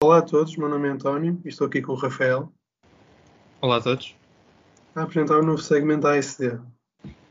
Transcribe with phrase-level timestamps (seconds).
[0.00, 2.52] Olá a todos, meu nome é António e estou aqui com o Rafael.
[3.60, 4.14] Olá a todos.
[4.94, 6.56] A apresentar o novo segmento da ASD.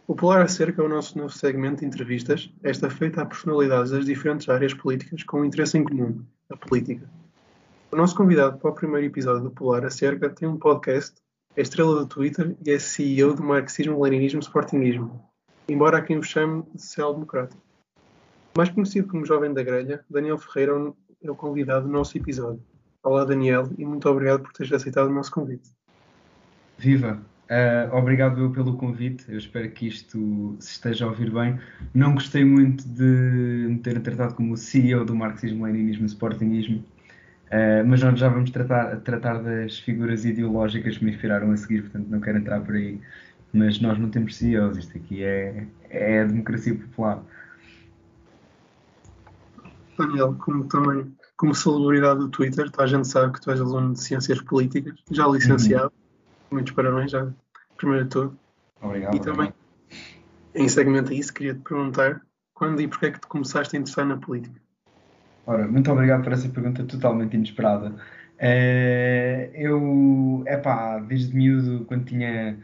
[0.05, 4.05] O Polar Acerca é o nosso novo segmento de entrevistas, esta feita a personalidades das
[4.05, 7.09] diferentes áreas políticas com um interesse em comum, a política.
[7.89, 11.15] O nosso convidado para o primeiro episódio do Polar Acerca tem um podcast,
[11.55, 15.23] é estrela do Twitter e é CEO do Marxismo, Leninismo Sportingismo,
[15.69, 17.55] embora a quem o chame de social-democrata.
[18.57, 22.61] Mais conhecido como Jovem da Grelha, Daniel Ferreira é o convidado do nosso episódio.
[23.03, 25.69] Olá, Daniel, e muito obrigado por teres aceitado o nosso convite.
[26.77, 27.19] Viva!
[27.49, 29.25] Uh, obrigado pelo convite.
[29.29, 31.57] Eu espero que isto se esteja a ouvir bem.
[31.93, 36.83] Não gostei muito de me ter tratado como CEO do marxismo, leninismo e sportingismo,
[37.47, 41.83] uh, mas nós já vamos tratar, tratar das figuras ideológicas que me inspiraram a seguir,
[41.83, 42.99] portanto não quero entrar por aí.
[43.53, 47.23] Mas nós não temos CEOs, isto aqui é, é a democracia popular.
[49.97, 54.01] Daniel, como também como celebridade do Twitter, a gente sabe que tu és aluno de
[54.01, 55.85] Ciências Políticas, já licenciado.
[55.85, 56.57] Uhum.
[56.57, 57.27] Muitos parabéns, já,
[57.77, 58.39] primeiro de tudo.
[58.81, 59.15] Obrigado.
[59.15, 59.53] E também,
[60.55, 62.21] em segmento a isso, queria te perguntar
[62.53, 64.59] quando e porquê é que te começaste a interessar na política?
[65.45, 67.95] Ora, muito obrigado por essa pergunta totalmente inesperada.
[68.39, 72.57] Uh, eu, é pá, desde miúdo, quando tinha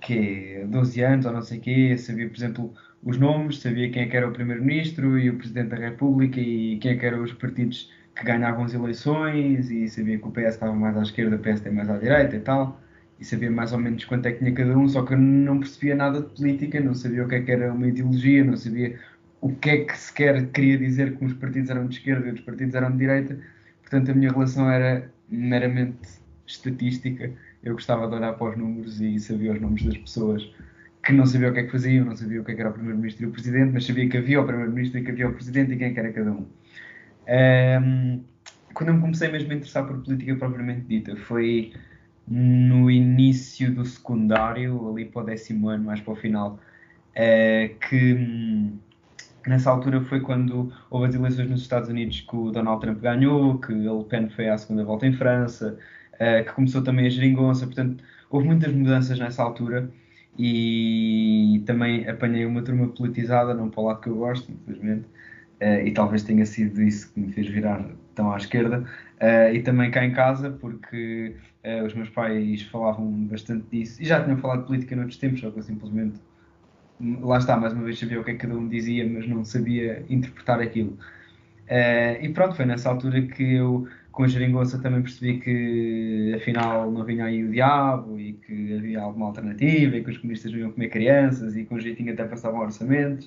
[0.00, 4.02] que 12 anos ou não sei o quê, sabia, por exemplo, os nomes, sabia quem
[4.02, 7.22] é que era o Primeiro-Ministro e o Presidente da República e quem é que eram
[7.22, 11.36] os partidos que ganhavam as eleições e sabia que o PS estava mais à esquerda,
[11.36, 12.80] o PSD mais à direita e tal
[13.22, 15.60] e sabia mais ou menos quanto é que tinha cada um, só que eu não
[15.60, 18.98] percebia nada de política, não sabia o que é que era uma ideologia, não sabia
[19.40, 22.44] o que é que sequer queria dizer que uns partidos eram de esquerda e outros
[22.44, 23.38] partidos eram de direita,
[23.80, 27.30] portanto a minha relação era meramente estatística,
[27.62, 30.52] eu gostava de olhar para os números e sabia os nomes das pessoas
[31.04, 32.70] que não sabia o que é que faziam, não sabia o que, é que era
[32.70, 35.32] o Primeiro-Ministro e o Presidente, mas sabia que havia o Primeiro-Ministro e que havia o
[35.32, 36.46] Presidente e quem é era cada um.
[37.26, 38.20] um
[38.72, 41.72] quando eu me comecei mesmo a interessar por política propriamente dita, foi
[42.26, 46.58] no início do secundário, ali para o décimo ano, mais para o final,
[47.14, 48.72] é, que
[49.46, 53.58] nessa altura foi quando houve as eleições nos Estados Unidos que o Donald Trump ganhou,
[53.58, 55.76] que a Le Pen foi à segunda volta em França,
[56.18, 59.90] é, que começou também a geringonça, portanto, houve muitas mudanças nessa altura
[60.38, 65.06] e também apanhei uma turma politizada, não para o lado que eu gosto, infelizmente,
[65.60, 67.84] é, e talvez tenha sido isso que me fez virar
[68.14, 68.84] tão à esquerda,
[69.52, 74.22] e também cá em casa, porque Uh, os meus pais falavam bastante disso e já
[74.22, 76.20] tinham falado de política noutros tempos, só que eu simplesmente
[77.00, 79.44] lá está, mais uma vez sabia o que é que cada um dizia, mas não
[79.44, 80.98] sabia interpretar aquilo.
[81.68, 86.90] Uh, e pronto, foi nessa altura que eu, com a geringonça, também percebi que afinal
[86.92, 90.58] não vinha aí o diabo e que havia alguma alternativa e que os comunistas não
[90.58, 93.26] iam comer crianças e com jeitinho até passavam orçamentos.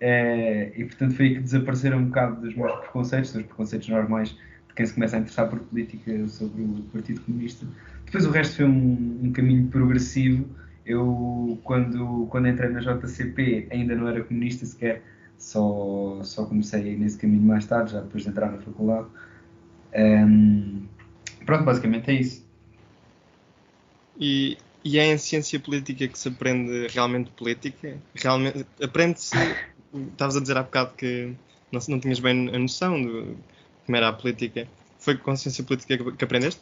[0.00, 4.36] Uh, e portanto foi aí que desapareceram um bocado dos meus preconceitos, dos preconceitos normais
[4.74, 7.66] quem se começa a interessar por política sobre o Partido Comunista.
[8.06, 10.46] Depois o resto foi um, um caminho progressivo.
[10.84, 15.02] Eu, quando, quando entrei na JCP, ainda não era comunista sequer,
[15.38, 19.06] só, só comecei nesse caminho mais tarde, já depois de entrar na faculdade.
[19.94, 20.86] Um,
[21.44, 22.46] pronto, basicamente é isso.
[24.18, 27.96] E, e é em ciência política que se aprende realmente política?
[28.14, 29.36] Realmente, aprende-se.
[30.12, 31.32] Estavas a dizer há bocado que
[31.70, 33.36] não, não tinhas bem a noção do,
[33.84, 34.66] como era a política.
[34.98, 36.60] Foi com ciência política que, que aprendeste?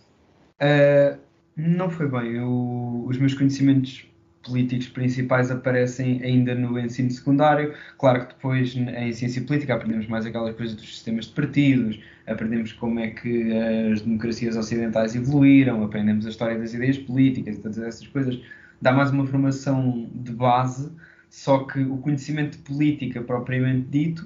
[0.60, 1.18] Uh,
[1.56, 2.36] não foi bem.
[2.36, 4.06] Eu, os meus conhecimentos
[4.42, 7.74] políticos principais aparecem ainda no ensino secundário.
[7.98, 12.72] Claro que depois em ciência política aprendemos mais aquelas coisas dos sistemas de partidos, aprendemos
[12.72, 13.52] como é que
[13.92, 18.40] as democracias ocidentais evoluíram, aprendemos a história das ideias políticas e todas essas coisas.
[18.80, 20.90] Dá mais uma formação de base,
[21.28, 24.22] só que o conhecimento de política propriamente dito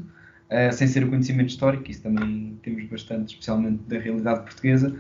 [0.51, 4.95] uh, sem ser o conhecimento histórico, isso também temos bastante, especialmente da realidade portuguesa.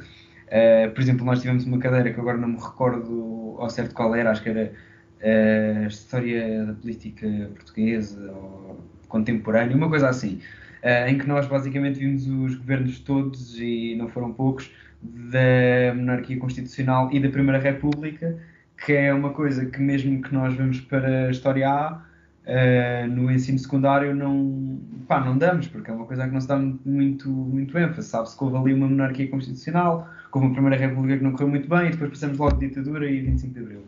[0.46, 4.14] Uh, por exemplo, nós tivemos uma cadeira que agora não me recordo ao certo qual
[4.14, 4.72] era, acho que era
[5.24, 10.40] uh, a História da Política Portuguesa ou Contemporânea, uma coisa assim,
[11.06, 14.70] em que nós basicamente vimos os governos todos, e não foram poucos,
[15.00, 18.36] da monarquia constitucional e da Primeira República,
[18.84, 22.02] que é uma coisa que mesmo que nós vamos para a História A,
[22.44, 24.78] Uh, no ensino secundário não,
[25.08, 28.08] pá, não damos, porque é uma coisa que não se dá muito, muito ênfase.
[28.08, 31.66] Sabe-se que houve ali uma monarquia constitucional, houve uma Primeira República que não correu muito
[31.66, 33.82] bem, e depois passamos logo de ditadura e 25 de Abril.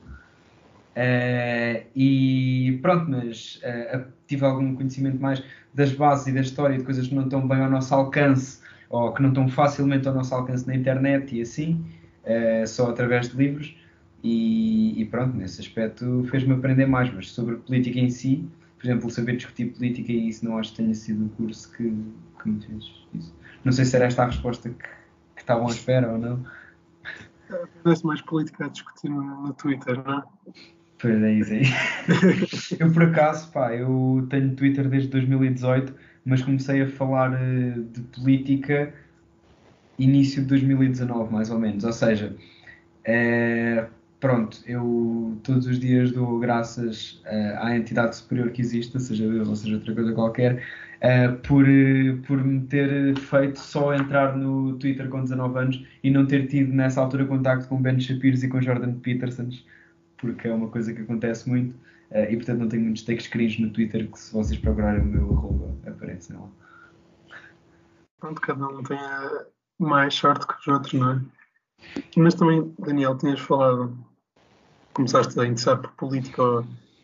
[0.96, 5.42] Uh, e pronto, mas uh, tive algum conhecimento mais
[5.74, 9.12] das bases e da história de coisas que não estão bem ao nosso alcance ou
[9.12, 11.84] que não estão facilmente ao nosso alcance na internet e assim,
[12.66, 13.76] só através de livros.
[14.22, 18.48] E, e pronto, nesse aspecto fez-me aprender mais, mas sobre política em si,
[18.78, 21.94] por exemplo, saber discutir política e isso não acho que tenha sido o curso que,
[22.42, 22.84] que me fez
[23.14, 23.34] isso.
[23.64, 26.44] Não sei se era esta a resposta que, que estavam à espera ou não.
[27.82, 30.22] Parece mais política a discutir no, no Twitter, não é?
[31.06, 31.62] Pois é, isso aí.
[32.80, 35.94] eu, por acaso, pá, eu tenho Twitter desde 2018,
[36.24, 38.92] mas comecei a falar uh, de política
[39.98, 41.84] início de 2019, mais ou menos.
[41.84, 42.34] Ou seja,
[43.04, 43.86] é,
[44.18, 49.48] pronto, eu todos os dias dou graças uh, à entidade superior que existe, seja Deus
[49.48, 50.64] ou seja outra coisa qualquer,
[51.02, 51.64] uh, por,
[52.26, 56.72] por me ter feito só entrar no Twitter com 19 anos e não ter tido
[56.72, 59.64] nessa altura contacto com Ben Shapiro e com Jordan Petersons,
[60.18, 61.74] porque é uma coisa que acontece muito.
[62.10, 65.06] Uh, e portanto não tenho muitos take screens no Twitter que se vocês procurarem o
[65.06, 66.48] meu arroba aparecem lá.
[68.18, 68.98] Pronto, cada um tem
[69.78, 71.20] mais sorte que os outros, não é?
[72.16, 73.96] Mas também, Daniel, tinhas falado,
[74.94, 76.42] começaste a interessar por política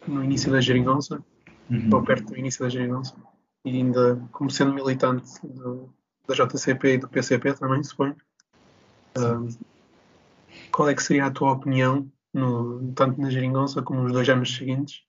[0.06, 1.23] no início da geringonça,
[1.70, 1.91] uhum.
[1.93, 3.15] ou perto do início da geringonça,
[3.65, 5.93] e ainda como sendo militante do,
[6.26, 8.17] da JCP e do PCP também, suponho.
[9.17, 9.49] Uh,
[10.70, 14.56] qual é que seria a tua opinião, no, tanto na geringonça como nos dois anos
[14.56, 15.00] seguintes,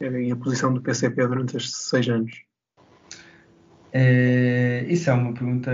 [0.00, 2.32] e a posição do PCP durante estes seis anos?
[3.92, 5.70] É, isso é uma pergunta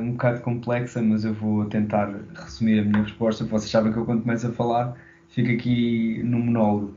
[0.00, 3.44] um bocado complexa, mas eu vou tentar resumir a minha resposta.
[3.44, 4.96] Vocês sabem que eu, quando começo a falar,
[5.28, 6.96] fico aqui no monólogo.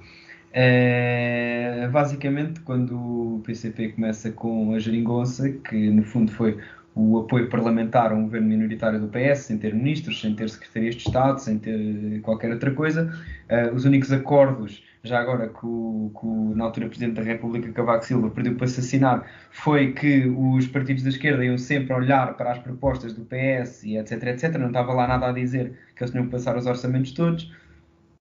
[0.54, 6.58] É, basicamente, quando o PCP começa com a geringonça, que no fundo foi
[6.96, 10.96] o apoio parlamentar a um governo minoritário do PS, sem ter ministros, sem ter secretarias
[10.96, 13.14] de Estado, sem ter qualquer outra coisa,
[13.52, 17.72] uh, os únicos acordos já agora que o, que o, na altura Presidente da República,
[17.72, 22.52] Cavaco Silva, perdeu para assassinar, foi que os partidos da esquerda iam sempre olhar para
[22.52, 24.58] as propostas do PS e etc, etc.
[24.58, 27.54] Não estava lá nada a dizer que eles tinham que passar os orçamentos todos.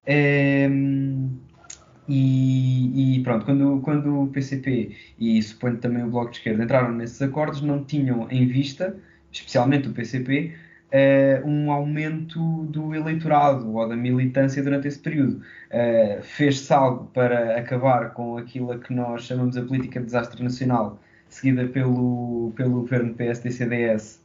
[0.06, 1.30] Ehm,
[2.08, 6.92] e, e, pronto, quando, quando o PCP e suponho também o Bloco de Esquerda entraram
[6.92, 8.96] nesses acordos, não tinham em vista,
[9.32, 10.54] especialmente o PCP,
[10.92, 15.40] uh, um aumento do eleitorado ou da militância durante esse período.
[15.70, 20.42] Uh, Fez-se algo para acabar com aquilo a que nós chamamos a política de desastre
[20.42, 24.20] nacional, seguida pelo, pelo governo PSD-CDS,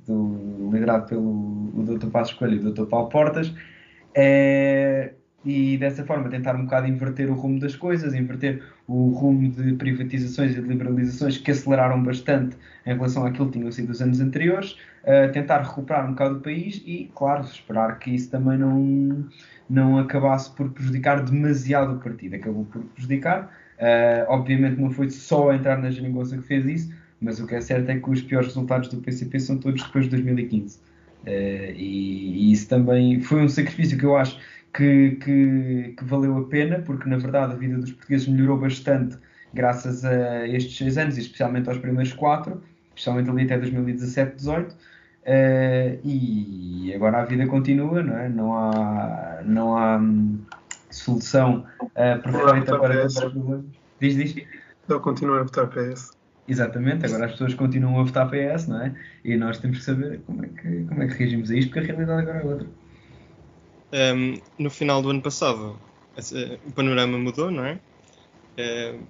[0.72, 2.08] liderado pelo Dr.
[2.08, 2.86] Passos Coelho e o Dr.
[2.86, 3.48] Paulo Portas.
[3.48, 9.50] Uh, e dessa forma tentar um bocado inverter o rumo das coisas, inverter o rumo
[9.50, 14.02] de privatizações e de liberalizações que aceleraram bastante em relação àquilo que tinham sido os
[14.02, 18.58] anos anteriores, uh, tentar recuperar um bocado o país e, claro, esperar que isso também
[18.58, 19.26] não,
[19.70, 22.36] não acabasse por prejudicar demasiado o partido.
[22.36, 23.50] Acabou por prejudicar.
[23.80, 27.62] Uh, obviamente não foi só entrar na geringonça que fez isso, mas o que é
[27.62, 30.78] certo é que os piores resultados do PCP são todos depois de 2015.
[30.78, 30.82] Uh,
[31.26, 34.38] eh, e, e isso também foi um sacrifício que eu acho
[34.74, 39.18] que, que, que, valeu a pena, porque na verdade a vida dos portugueses melhorou bastante
[39.54, 44.74] graças a estes seis anos, e especialmente aos primeiros quatro, especialmente ali até 2017, 18.
[44.74, 48.30] Uh, e agora a vida continua, não é?
[48.30, 50.40] Não há, não há hum,
[50.90, 53.66] solução uh, perfeita para todos os problemas.
[54.00, 54.48] Diz, diz.
[54.88, 56.18] Eu continuo a votar PS.
[56.48, 58.92] Exatamente, agora as pessoas continuam a votar PS, não é?
[59.24, 61.92] E nós temos que saber como é que, como é que reagimos a isto, porque
[61.92, 62.68] a realidade agora é outra.
[63.92, 65.80] Um, no final do ano passado,
[66.66, 67.80] o panorama mudou, não é?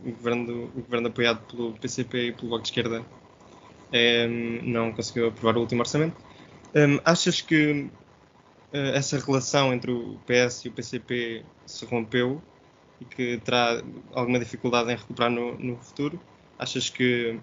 [0.06, 3.04] O, governo o governo apoiado pelo PCP e pelo Bloco de Esquerda
[4.62, 6.16] não conseguiu aprovar o último orçamento.
[7.04, 7.90] Achas que
[8.74, 12.42] uh, essa relação entre o PS e o PCP se rompeu
[13.02, 13.82] e que terá
[14.14, 16.20] alguma dificuldade em recuperar no, no futuro?
[16.58, 17.40] Achas que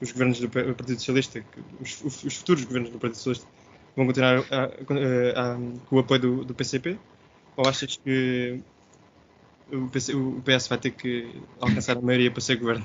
[0.00, 1.44] os governos do Partido Socialista,
[1.80, 3.48] os, os, futuros governos do Partido Socialista,
[3.96, 6.98] vão continuar a, a, a, com o apoio do, do, PCP?
[7.56, 8.60] Ou achas que
[9.72, 12.84] o, PC, o, PS vai ter que alcançar a maioria para ser governo?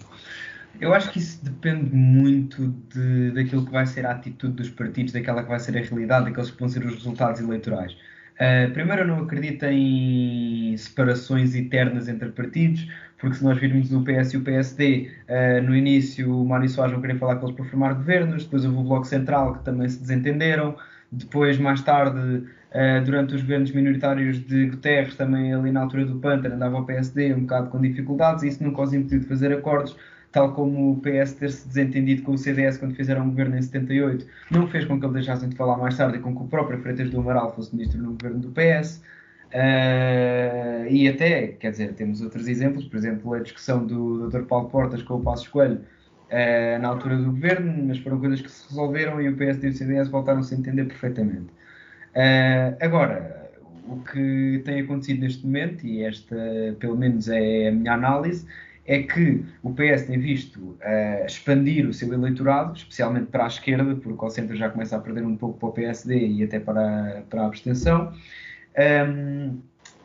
[0.80, 5.12] Eu acho que isso depende muito de, daquilo que vai ser a atitude dos partidos,
[5.12, 7.94] daquela que vai ser a realidade, daqueles que vão ser os resultados eleitorais.
[8.42, 12.88] Uh, primeiro, eu não acredito em separações eternas entre partidos,
[13.20, 16.68] porque se nós virmos o PS e o PSD, uh, ah, no início o Mário
[16.68, 19.66] Soares não queria falar com eles para formar governos, depois houve o Bloco Central que
[19.66, 20.76] também se desentenderam,
[21.12, 26.20] depois, mais tarde, uh, durante os governos minoritários de Guterres, também ali na altura do
[26.20, 29.52] Panther, andava o PSD um bocado com dificuldades, e isso nunca os impediu de fazer
[29.52, 29.98] acordos,
[30.32, 33.62] tal como o PS ter se desentendido com o CDS quando fizeram um governo em
[33.62, 36.48] 78, não fez com que eles deixassem de falar mais tarde e com que o
[36.48, 39.04] próprio Freitas do Amaral fosse ministro no governo do PS.
[39.50, 44.44] Uh, eh, e até, quer dizer, temos outros exemplos, por exemplo, a discussão do Dr.
[44.44, 45.82] Paulo Portas com o Passos Coelho
[46.32, 49.70] uh, na altura do governo, mas foram coisas que se resolveram e o PSD e
[49.72, 51.52] o CDS voltaram-se a entender perfeitamente.
[52.16, 53.52] Uh, agora,
[53.88, 56.36] o que tem acontecido neste momento, e esta
[56.80, 58.46] pelo menos é a minha análise,
[58.88, 63.96] é que o PS tem visto uh, expandir o seu eleitorado, especialmente para a esquerda,
[63.96, 67.24] porque o centro já começa a perder um pouco para o PSD e até para,
[67.30, 68.12] para a abstenção,
[69.08, 69.60] um,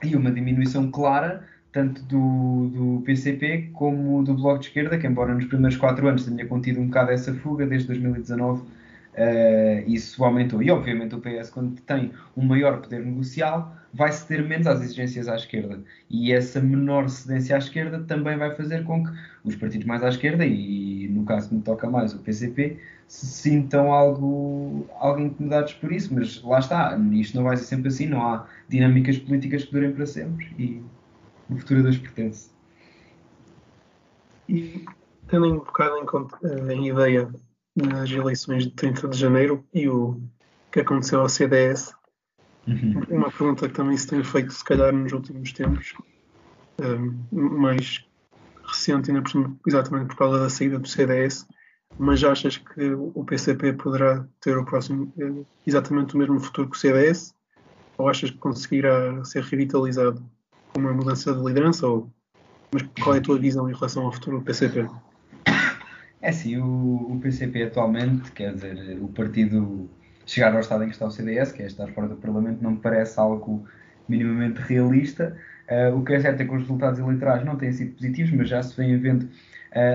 [0.04, 1.44] e uma diminuição clara
[1.76, 6.24] tanto do, do PCP como do Bloco de Esquerda, que embora nos primeiros quatro anos
[6.24, 8.64] tenha contido um bocado essa fuga, desde 2019 uh,
[9.86, 10.62] isso aumentou.
[10.62, 15.28] E obviamente o PS, quando tem um maior poder negocial, vai ceder menos às exigências
[15.28, 15.78] à esquerda.
[16.08, 19.12] E essa menor cedência à esquerda também vai fazer com que
[19.44, 23.26] os partidos mais à esquerda, e no caso que me toca mais o PCP, se
[23.26, 26.14] sintam algo, algo incomodados por isso.
[26.14, 29.92] Mas lá está, isto não vai ser sempre assim, não há dinâmicas políticas que durem
[29.92, 30.46] para sempre.
[30.58, 30.82] E
[31.48, 32.50] o futuro Deus pertence.
[34.48, 34.84] E
[35.28, 37.28] tendo um bocado em, conta, eh, em ideia
[37.74, 40.20] nas eleições de 30 de janeiro e o
[40.70, 41.94] que aconteceu ao CDS,
[42.66, 43.02] uhum.
[43.10, 45.94] uma pergunta que também se tem feito, se calhar, nos últimos tempos,
[46.78, 46.98] eh,
[47.32, 48.04] mais
[48.66, 51.46] recente, ainda por exatamente por causa da saída do CDS,
[51.98, 56.76] mas achas que o PCP poderá ter o próximo, eh, exatamente o mesmo futuro que
[56.76, 57.34] o CDS?
[57.98, 60.22] Ou achas que conseguirá ser revitalizado?
[60.76, 61.86] Uma mudança de liderança?
[61.86, 62.10] Ou...
[62.72, 64.88] Mas qual é a tua visão em relação ao futuro do PCP?
[66.20, 69.88] É sim, o, o, PCP atualmente, quer dizer, o partido
[70.24, 72.72] chegar ao estado em que está o CDS, que é estar fora do Parlamento, não
[72.72, 73.64] me parece algo
[74.08, 75.36] minimamente realista.
[75.68, 78.48] Uh, o que é certo é que os resultados eleitorais não têm sido positivos, mas
[78.48, 79.28] já se vem vendo uh,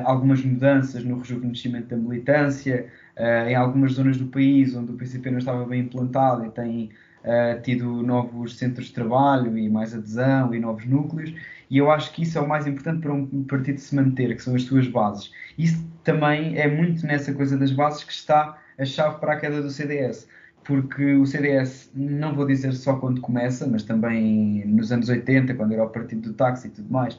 [0.05, 5.31] algumas mudanças no rejuvenescimento da militância, uh, em algumas zonas do país onde o PCP
[5.31, 6.91] não estava bem implantado e tem
[7.23, 11.33] uh, tido novos centros de trabalho e mais adesão e novos núcleos,
[11.69, 14.43] e eu acho que isso é o mais importante para um partido se manter, que
[14.43, 15.31] são as suas bases.
[15.57, 19.61] Isso também é muito nessa coisa das bases que está a chave para a queda
[19.61, 20.27] do CDS,
[20.63, 25.71] porque o CDS, não vou dizer só quando começa, mas também nos anos 80, quando
[25.73, 27.17] era o partido do táxi e tudo mais,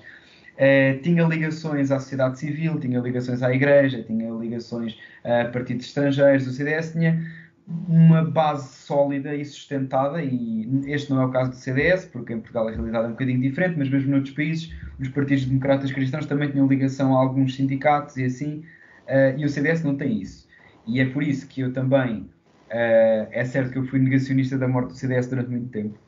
[0.52, 6.46] Uh, tinha ligações à sociedade civil, tinha ligações à igreja, tinha ligações a partidos estrangeiros.
[6.46, 7.26] O CDS tinha
[7.66, 12.38] uma base sólida e sustentada, e este não é o caso do CDS, porque em
[12.38, 16.26] Portugal a realidade é um bocadinho diferente, mas mesmo noutros países, os partidos democratas cristãos
[16.26, 18.64] também tinham ligação a alguns sindicatos e assim,
[19.06, 20.48] uh, e o CDS não tem isso.
[20.86, 24.66] E é por isso que eu também, uh, é certo que eu fui negacionista da
[24.66, 25.98] morte do CDS durante muito tempo,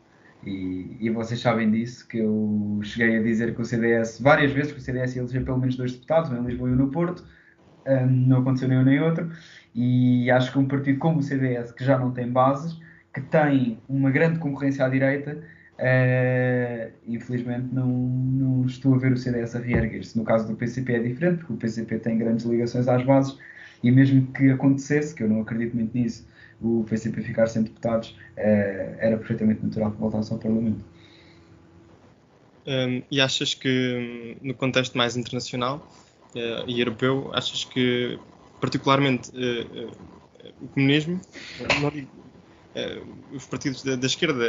[0.47, 4.73] e, e, vocês sabem disso, que eu cheguei a dizer que o CDS, várias vezes,
[4.73, 6.91] que o CDS ia eleger pelo menos dois deputados, um em Lisboa e um no
[6.91, 7.25] Porto,
[7.87, 9.31] um, não aconteceu nem um nem outro,
[9.75, 12.79] e acho que um partido como o CDS, que já não tem bases,
[13.13, 15.37] que tem uma grande concorrência à direita,
[15.79, 20.17] uh, infelizmente não, não estou a ver o CDS a reerguer-se.
[20.17, 23.37] No caso do PCP é diferente, porque o PCP tem grandes ligações às bases,
[23.83, 26.27] e mesmo que acontecesse, que eu não acredito muito nisso,
[26.61, 30.85] o PCP ficar sem deputados, uh, era perfeitamente natural que voltasse ao Parlamento.
[32.67, 35.87] Um, e achas que, no contexto mais internacional,
[36.35, 38.19] uh, e europeu, achas que
[38.65, 41.21] particularmente uh, uh, o comunismo,
[41.81, 42.09] não digo
[43.31, 44.45] os partidos da, da esquerda,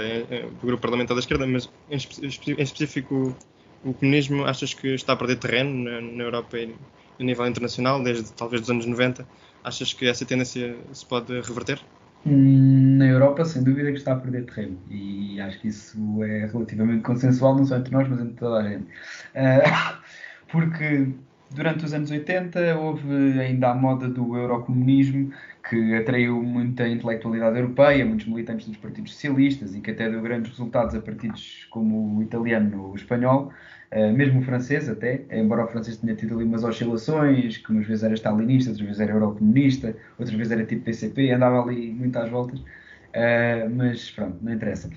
[0.47, 3.35] o grupo parlamentar da esquerda, mas em, em, específico
[3.83, 6.73] o comunismo, achas que está a perder terreno na, na Europa e
[7.19, 9.27] a nível internacional, desde talvez dos anos 90?
[9.63, 11.79] Achas que essa tendência se pode reverter?
[12.25, 14.79] Hum, na Europa, sem dúvida, que está a perder terreno.
[14.89, 18.67] E acho que isso é relativamente consensual, não só entre nós, mas entre toda a
[18.67, 18.85] gente.
[18.85, 19.97] Uh,
[20.51, 21.13] porque
[21.51, 25.31] durante os anos 80 houve ainda a moda do eurocomunismo
[25.67, 30.51] que atraiu muita intelectualidade europeia, muitos militantes dos partidos socialistas e que até deu grandes
[30.51, 33.51] resultados a partidos como o italiano ou o espanhol,
[33.91, 37.87] uh, mesmo o francês até, embora o francês tenha tido ali umas oscilações, que umas
[37.87, 42.15] vezes era stalinista, outras vezes era eurocomunista, outras vezes era tipo PCP, andava ali muito
[42.17, 44.89] às voltas, uh, mas pronto, não interessa.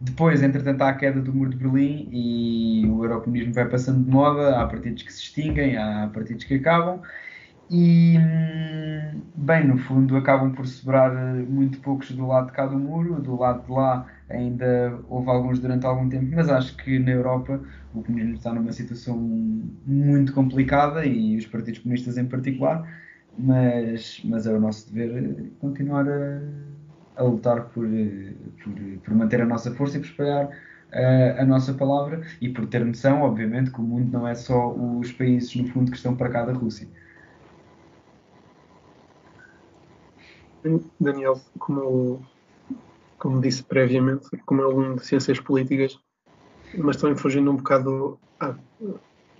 [0.00, 4.10] Depois, entretanto, há a queda do muro de Berlim e o eurocomunismo vai passando de
[4.10, 4.56] moda.
[4.60, 7.00] Há partidos que se extinguem, há partidos que acabam.
[7.70, 11.12] E, hum, bem, no fundo, acabam por sobrar
[11.48, 13.20] muito poucos do lado de cá do muro.
[13.20, 17.60] Do lado de lá ainda houve alguns durante algum tempo, mas acho que na Europa
[17.94, 22.86] o comunismo está numa situação muito complicada e os partidos comunistas em particular.
[23.36, 26.40] Mas, mas é o nosso dever continuar a
[27.18, 27.86] a lutar por,
[28.62, 28.72] por,
[29.04, 32.84] por manter a nossa força e por espalhar uh, a nossa palavra e por ter
[32.84, 36.30] noção, obviamente, que o mundo não é só os países, no fundo, que estão para
[36.30, 36.88] cá da Rússia.
[41.00, 42.24] Daniel, como,
[43.18, 45.98] como disse previamente, como aluno de Ciências Políticas,
[46.76, 48.54] mas também fugindo um bocado, à,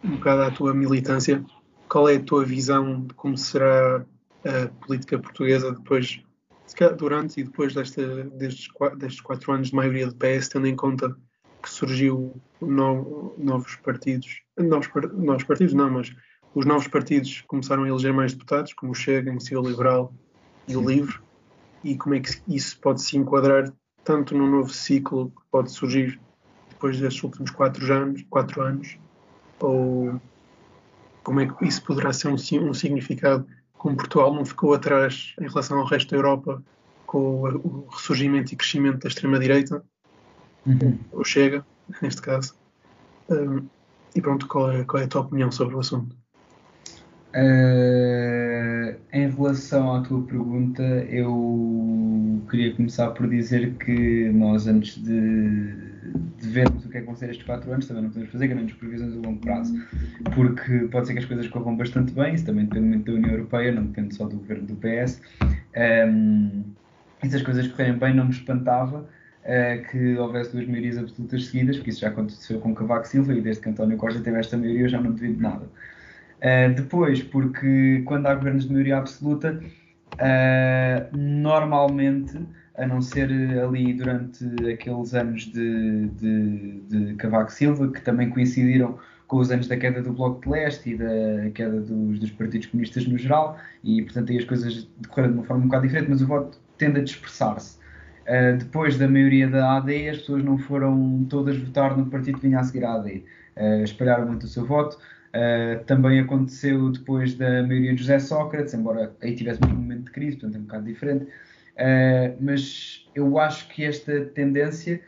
[0.03, 1.45] um bocado à tua militância,
[1.89, 4.05] qual é a tua visão de como será
[4.45, 6.23] a política portuguesa depois
[6.97, 11.17] durante e depois desta, destes, destes quatro anos de maioria de PS, tendo em conta
[11.63, 16.15] que surgiu no, novos partidos, novos, novos partidos não, mas
[16.55, 20.13] os novos partidos começaram a eleger mais deputados, como o Chega, a Iniciativa Liberal
[20.67, 21.19] e o Livre,
[21.83, 23.73] e como é que isso pode se enquadrar
[24.05, 26.21] tanto no novo ciclo que pode surgir
[26.69, 28.99] depois destes últimos quatro anos, quatro anos
[29.61, 30.21] ou
[31.23, 32.37] como é que isso poderá ser um,
[32.69, 33.47] um significado
[33.79, 36.63] como Portugal não ficou atrás em relação ao resto da Europa
[37.07, 39.83] com o, ressurgimento e crescimento da extrema-direita,
[40.67, 40.99] uhum.
[41.13, 41.65] ou Chega,
[42.03, 42.55] neste caso.
[43.31, 43.67] Um,
[44.15, 46.15] e pronto, qual é, qual é a tua opinião sobre o assunto?
[47.39, 55.73] Uh, em relação à tua pergunta, eu queria começar por dizer que nós, antes de,
[56.41, 58.49] de vermos o que é que vão ser estes 4 anos, também não podemos fazer
[58.49, 59.73] grandes previsões a longo prazo,
[60.35, 63.31] porque pode ser que as coisas corram bastante bem, isso também depende muito da União
[63.31, 65.21] Europeia, não depende só do governo do PS.
[66.11, 66.65] Um,
[67.23, 68.99] e se as coisas correrem bem, não me espantava
[69.45, 73.41] uh, que houvesse duas maiorias absolutas seguidas, porque isso já aconteceu com Cavaco Silva e
[73.41, 75.69] desde que António Costa teve esta maioria eu já não devido nada.
[76.39, 79.61] Uh, depois, porque quando há governos de maioria absoluta,
[80.15, 82.39] uh, normalmente,
[82.77, 83.29] a não ser
[83.61, 89.67] ali durante aqueles anos de, de, de, Cavaco Silva, que também coincidiram com os anos
[89.67, 93.59] da queda do Bloco de Leste e da queda dos, dos partidos comunistas no geral,
[93.83, 96.59] e portanto aí as coisas decorreram de uma forma um bocado diferente, mas o voto
[96.79, 97.79] tende a dispersar-se.
[98.29, 102.47] Uh, depois da maioria da AD, as pessoas não foram todas votar no partido que
[102.47, 103.25] vinha a seguir a AD.
[103.57, 104.99] Uh, espalharam muito o seu voto.
[105.29, 110.11] Uh, também aconteceu depois da maioria de José Sócrates, embora aí tivesse um momento de
[110.11, 111.25] crise, portanto é um bocado diferente.
[111.25, 115.01] Uh, mas eu acho que esta tendência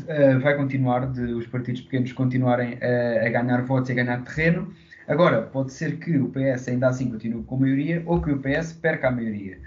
[0.00, 4.22] uh, vai continuar, de os partidos pequenos continuarem a, a ganhar votos e a ganhar
[4.24, 4.72] terreno.
[5.06, 8.38] Agora, pode ser que o PS ainda assim continue com a maioria ou que o
[8.38, 9.58] PS perca a maioria.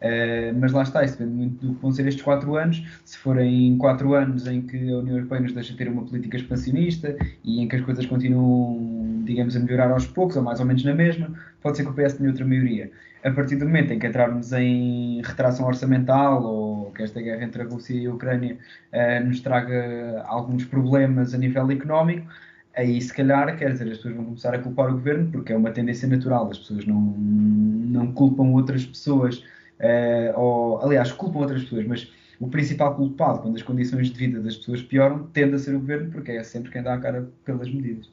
[0.00, 2.82] Uh, mas lá está, isso depende muito do que vão ser estes quatro anos.
[3.04, 7.16] Se forem quatro anos em que a União Europeia nos deixa ter uma política expansionista
[7.44, 10.82] e em que as coisas continuam, digamos, a melhorar aos poucos, ou mais ou menos
[10.84, 11.30] na mesma,
[11.62, 12.90] pode ser que o PS tenha outra maioria.
[13.22, 17.60] A partir do momento em que entrarmos em retração orçamental ou que esta guerra entre
[17.60, 18.56] a Rússia e a Ucrânia
[18.92, 22.26] uh, nos traga alguns problemas a nível económico,
[22.74, 25.56] aí se calhar, quer dizer, as pessoas vão começar a culpar o governo, porque é
[25.56, 29.44] uma tendência natural, as pessoas não, não culpam outras pessoas
[29.80, 34.40] uh, ou, aliás, culpam outras pessoas, mas o principal culpado quando as condições de vida
[34.40, 37.30] das pessoas pioram tende a ser o governo, porque é sempre quem dá a cara
[37.44, 38.10] pelas medidas.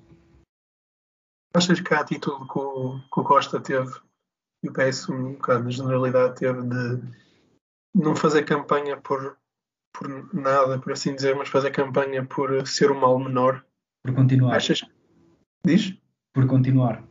[1.53, 3.91] Achas que a atitude que o, que o Costa teve,
[4.63, 7.01] e o PS um bocado na generalidade teve, de
[7.95, 9.37] não fazer campanha por,
[9.93, 13.65] por nada, por assim dizer, mas fazer campanha por ser o mal menor?
[14.03, 14.55] Por continuar.
[14.55, 14.83] Achas?
[15.65, 15.97] Diz?
[16.33, 17.03] Por continuar.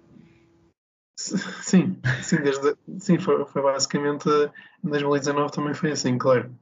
[1.63, 4.29] Sim, sim, desde, sim foi, foi basicamente
[4.85, 6.55] em 2019 também foi assim, claro.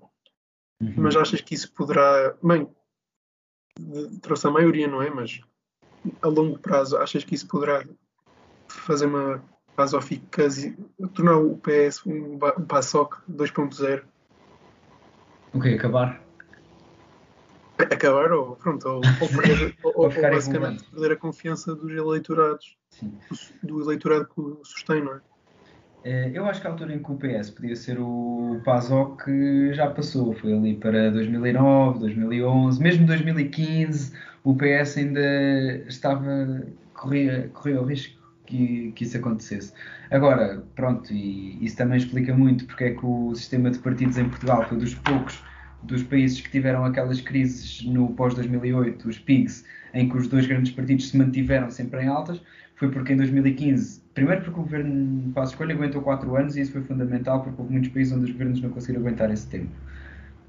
[0.80, 0.94] Uhum.
[0.96, 2.68] Mas achas que isso poderá, bem,
[4.22, 5.10] trouxe a maioria, não é?
[5.10, 5.40] Mas
[6.20, 7.84] a longo prazo, achas que isso poderá
[8.68, 9.42] fazer uma
[9.76, 10.76] pasoficase,
[11.14, 14.02] tornar o PS um, um PASOK 2.0?
[15.52, 15.74] O que?
[15.74, 16.23] Acabar?
[17.78, 22.76] Acabar ou, pronto, ou, ou, perder, ou, ou basicamente perder a confiança dos eleitorados,
[23.62, 25.20] do eleitorado que o sustém, não é?
[26.04, 26.30] é?
[26.32, 30.34] Eu acho que a altura em que o PS podia ser o PASOK já passou,
[30.34, 34.12] foi ali para 2009, 2011, mesmo 2015
[34.44, 35.20] o PS ainda
[35.88, 39.72] estava, corria, corria o risco que, que isso acontecesse.
[40.10, 44.28] Agora, pronto, e isso também explica muito porque é que o sistema de partidos em
[44.28, 45.42] Portugal foi dos poucos
[45.84, 50.72] dos países que tiveram aquelas crises no pós-2008, os PIGs, em que os dois grandes
[50.72, 52.40] partidos se mantiveram sempre em altas,
[52.76, 56.72] foi porque em 2015, primeiro porque o governo Passo Escolha aguentou 4 anos e isso
[56.72, 59.70] foi fundamental porque houve muitos países onde os governos não conseguiram aguentar esse tempo.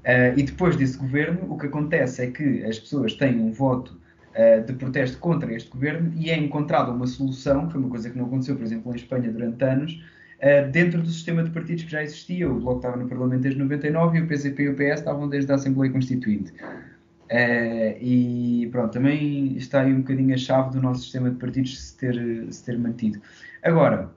[0.04, 3.98] Uh, e depois desse governo, o que acontece é que as pessoas têm um voto
[4.34, 8.10] uh, de protesto contra este governo e é encontrada uma solução, que foi uma coisa
[8.10, 10.00] que não aconteceu, por exemplo, em Espanha durante anos,
[10.42, 12.50] uh, dentro do sistema de partidos que já existia.
[12.50, 15.50] O Bloco estava no Parlamento desde 99 e o PCP e o PS estavam desde
[15.52, 16.52] a Assembleia Constituinte.
[16.52, 21.78] Uh, e pronto, também está aí um bocadinho a chave do nosso sistema de partidos
[21.78, 23.20] se ter, se ter mantido.
[23.62, 24.10] Agora,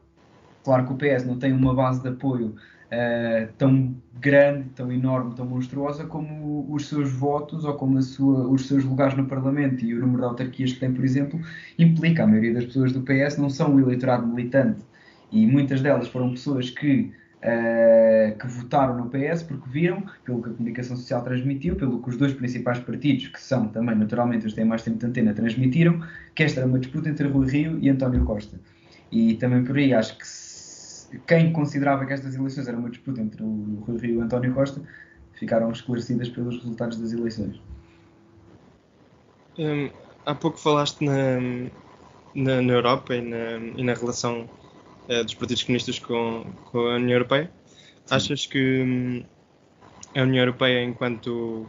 [0.64, 2.56] claro que o PS não tem uma base de apoio
[2.90, 8.68] uh, tão grande, tão enorme, tão monstruosa como os seus votos ou como sua, os
[8.68, 11.40] seus lugares no Parlamento e o número de autarquias que tem, por exemplo,
[11.80, 12.24] implica.
[12.24, 14.82] A maioria das pessoas do PS não são o eleitorado militante
[15.32, 20.50] e muitas delas foram pessoas que, uh, que votaram no PS porque viram, pelo que
[20.50, 24.54] a comunicação social transmitiu, pelo que os dois principais partidos, que são também naturalmente os
[24.54, 26.02] que têm mais tempo de antena, transmitiram,
[26.34, 28.60] que esta era uma disputa entre Rui Rio e António Costa.
[29.12, 33.22] E também por aí acho que se, quem considerava que estas eleições eram uma disputa
[33.22, 34.82] entre o Rui Rio e o António Costa
[35.34, 37.62] ficaram esclarecidas pelos resultados das eleições.
[39.58, 39.90] Um,
[40.26, 41.40] há pouco falaste na,
[42.36, 44.48] na, na Europa e na, e na relação
[45.10, 47.52] uh, dos partidos comunistas com, com a União Europeia.
[48.06, 48.16] Sim.
[48.16, 49.26] Achas que um,
[50.16, 51.68] a União Europeia, enquanto,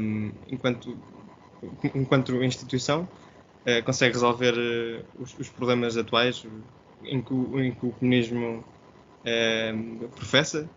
[0.00, 0.98] um, enquanto,
[1.94, 3.08] enquanto instituição,
[3.66, 6.46] uh, consegue resolver uh, os, os, problemas atuais
[7.04, 8.64] em que, em que o comunismo
[10.16, 10.68] professa?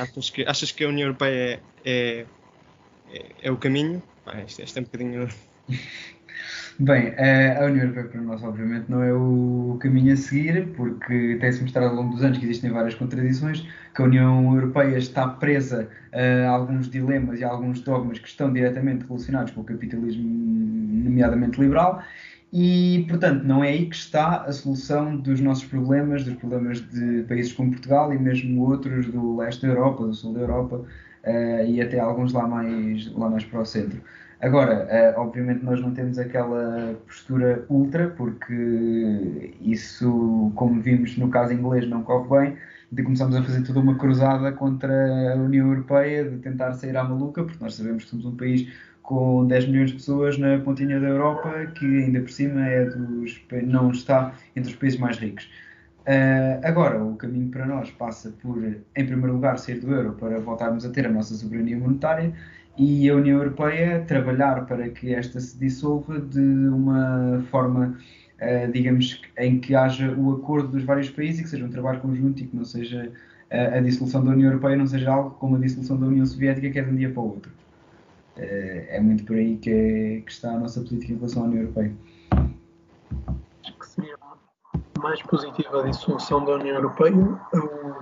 [0.00, 2.26] achas, que, achas que a União Europeia é,
[3.10, 4.00] é, é o caminho?
[4.24, 5.28] Ah, isto, isto é um bocadinho.
[6.78, 11.62] Bem, a União Europeia para nós, obviamente, não é o caminho a seguir, porque tem-se
[11.62, 15.88] mostrado ao longo dos anos que existem várias contradições, que a União Europeia está presa
[16.12, 21.58] a alguns dilemas e a alguns dogmas que estão diretamente relacionados com o capitalismo, nomeadamente
[21.58, 22.02] liberal,
[22.52, 27.22] e, portanto, não é aí que está a solução dos nossos problemas, dos problemas de
[27.22, 31.66] países como Portugal e mesmo outros do leste da Europa, do sul da Europa, uh,
[31.66, 34.00] e até alguns lá mais, lá mais para o centro.
[34.40, 41.54] Agora, uh, obviamente nós não temos aquela postura ultra, porque isso, como vimos no caso
[41.54, 42.56] inglês, não corre bem,
[42.92, 47.04] de começarmos a fazer toda uma cruzada contra a União Europeia, de tentar sair à
[47.04, 48.68] maluca, porque nós sabemos que somos um país
[49.02, 53.42] com 10 milhões de pessoas na pontinha da Europa, que ainda por cima é dos,
[53.64, 55.48] não está entre os países mais ricos.
[56.02, 60.38] Uh, agora, o caminho para nós passa por, em primeiro lugar, sair do euro para
[60.38, 62.32] voltarmos a ter a nossa soberania monetária
[62.78, 67.98] e a União Europeia trabalhar para que esta se dissolva de uma forma,
[68.40, 72.00] uh, digamos, em que haja o acordo dos vários países e que seja um trabalho
[72.00, 73.10] conjunto e que não seja
[73.50, 76.70] uh, a dissolução da União Europeia não seja algo como a dissolução da União Soviética
[76.70, 77.52] que é de um dia para o outro.
[78.36, 81.92] é muito por aí que, que está a nossa política em relação à União Europeia
[85.06, 87.14] mais positiva a dissolução da União Europeia,
[87.52, 87.96] eu,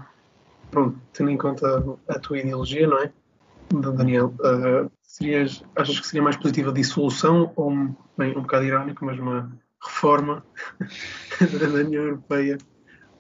[0.71, 1.67] pronto, tendo em conta
[2.09, 3.13] a tua ideologia, não é?
[3.97, 7.71] Daniel, uh, serias, achas que seria mais positiva a dissolução ou,
[8.17, 9.51] bem, um bocado irónico, mas uma
[9.83, 10.45] reforma
[11.41, 12.59] da União Europeia?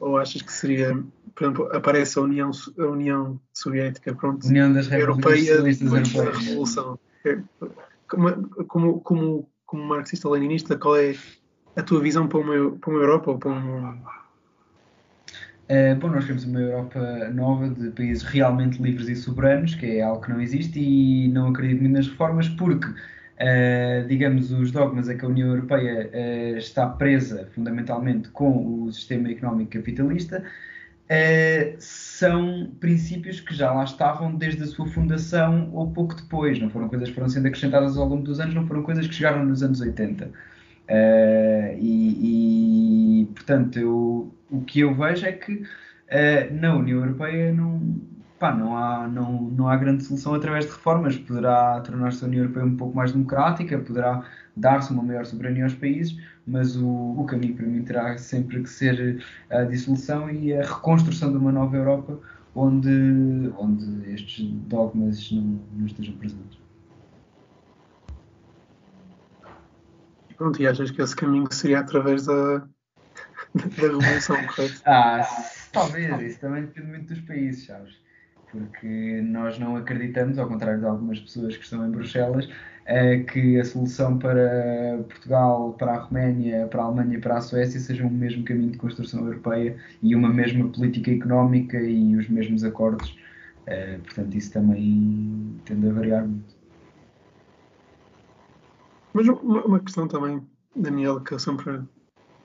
[0.00, 1.02] Ou achas que seria,
[1.35, 6.98] por exemplo, aparece a União, a União Soviética, pronto, União das Europeia, depois da Revolução?
[7.24, 7.38] É,
[8.09, 11.14] como, como, como, como marxista-leninista, qual é
[11.76, 13.98] a tua visão para uma, para uma Europa ou para um.
[15.64, 20.03] Uh, bom, nós queremos uma Europa nova de países realmente livres e soberanos, que é
[20.03, 25.09] algo que não existe e não acredito muito nas reformas, porque, uh, digamos, os dogmas
[25.09, 30.44] a que a União Europeia uh, está presa fundamentalmente com o sistema económico capitalista
[31.79, 36.59] são princípios que já lá estavam desde a sua fundação ou pouco depois.
[36.59, 39.14] Não foram coisas que foram sendo acrescentadas ao longo dos anos, não foram coisas que
[39.14, 40.31] chegaram nos anos 80.
[40.88, 47.52] Uh, e, e, portanto, eu, o que eu vejo é que uh, na União Europeia
[47.52, 47.80] não,
[48.38, 51.16] pá, não, há, não, não há grande solução através de reformas.
[51.16, 54.24] Poderá tornar-se a União Europeia um pouco mais democrática, poderá
[54.56, 58.68] dar-se uma maior soberania aos países, mas o, o caminho para mim terá sempre que
[58.68, 62.20] ser a dissolução e a reconstrução de uma nova Europa
[62.54, 66.63] onde, onde estes dogmas não, não estejam presentes.
[70.44, 74.83] Pronto, e achas que esse caminho seria através da, da Revolução, correto?
[74.85, 75.26] Ah,
[75.72, 77.98] talvez, isso também depende muito dos países, sabes?
[78.52, 82.46] Porque nós não acreditamos, ao contrário de algumas pessoas que estão em Bruxelas,
[82.85, 87.40] é que a solução para Portugal, para a Roménia, para a Alemanha e para a
[87.40, 92.28] Suécia seja o mesmo caminho de construção europeia e uma mesma política económica e os
[92.28, 93.16] mesmos acordos.
[93.66, 96.53] Uh, portanto, isso também tende a variar muito.
[99.14, 101.81] Mas uma, uma, questão também, Daniel, que eu sempre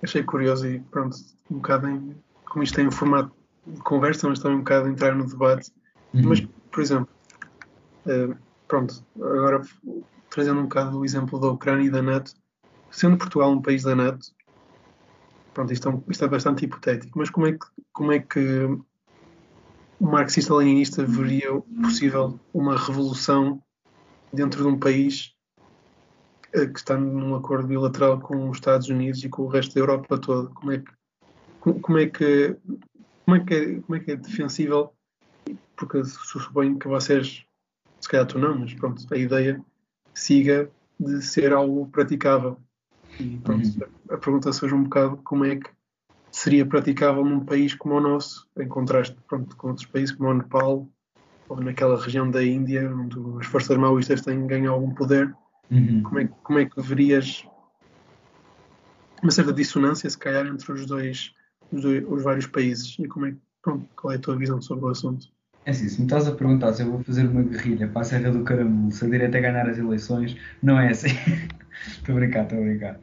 [0.04, 1.18] achei curioso e pronto,
[1.50, 3.34] um bocado em, como isto tem um formato
[3.66, 5.72] de conversa, mas também um bocado entrar no debate.
[6.14, 6.30] Uhum.
[6.30, 7.10] Mas, por exemplo,
[8.06, 9.62] uh, pronto, agora
[10.30, 12.34] trazendo um bocado o exemplo da Ucrânia e da NATO,
[12.92, 14.28] sendo Portugal um país da NATO,
[15.56, 18.40] pronto, isto é, um, isto é bastante hipotético, mas como é que, como é que
[20.00, 23.60] o marxista-leninista veria possível uma revolução
[24.32, 25.36] dentro de um país
[26.52, 30.18] que está num acordo bilateral com os Estados Unidos e com o resto da Europa
[30.18, 30.50] toda.
[30.50, 30.92] Como é que
[31.82, 32.56] como é que
[33.26, 34.92] como é que é, como é, que é defensível?
[35.76, 37.46] Porque suponho que vocês,
[38.02, 39.64] se calhar tu não, mas pronto, a ideia
[40.16, 42.58] siga de ser algo praticável.
[43.20, 44.16] E pronto, uhum.
[44.16, 45.70] a pergunta surge um bocado como é que
[46.32, 50.34] seria praticável num país como o nosso, em contraste pronto, com outros países como o
[50.34, 50.88] Nepal
[51.48, 55.36] ou naquela região da Índia, onde as forças maoístas têm ganho algum poder
[55.72, 56.04] Uhum.
[56.04, 57.44] Como, é, como é que verias
[59.22, 61.34] uma certa dissonância, se calhar, entre os dois,
[61.72, 62.98] os, dois, os vários países?
[63.00, 65.28] E como é, pronto, qual é a tua visão sobre o assunto?
[65.66, 68.06] É assim, se me estás a perguntar se eu vou fazer uma guerrilha para a
[68.06, 71.10] Serra do Caramulo, se a direita ganhar as eleições, não é assim.
[71.86, 73.00] estou a brincar, estou a brincar.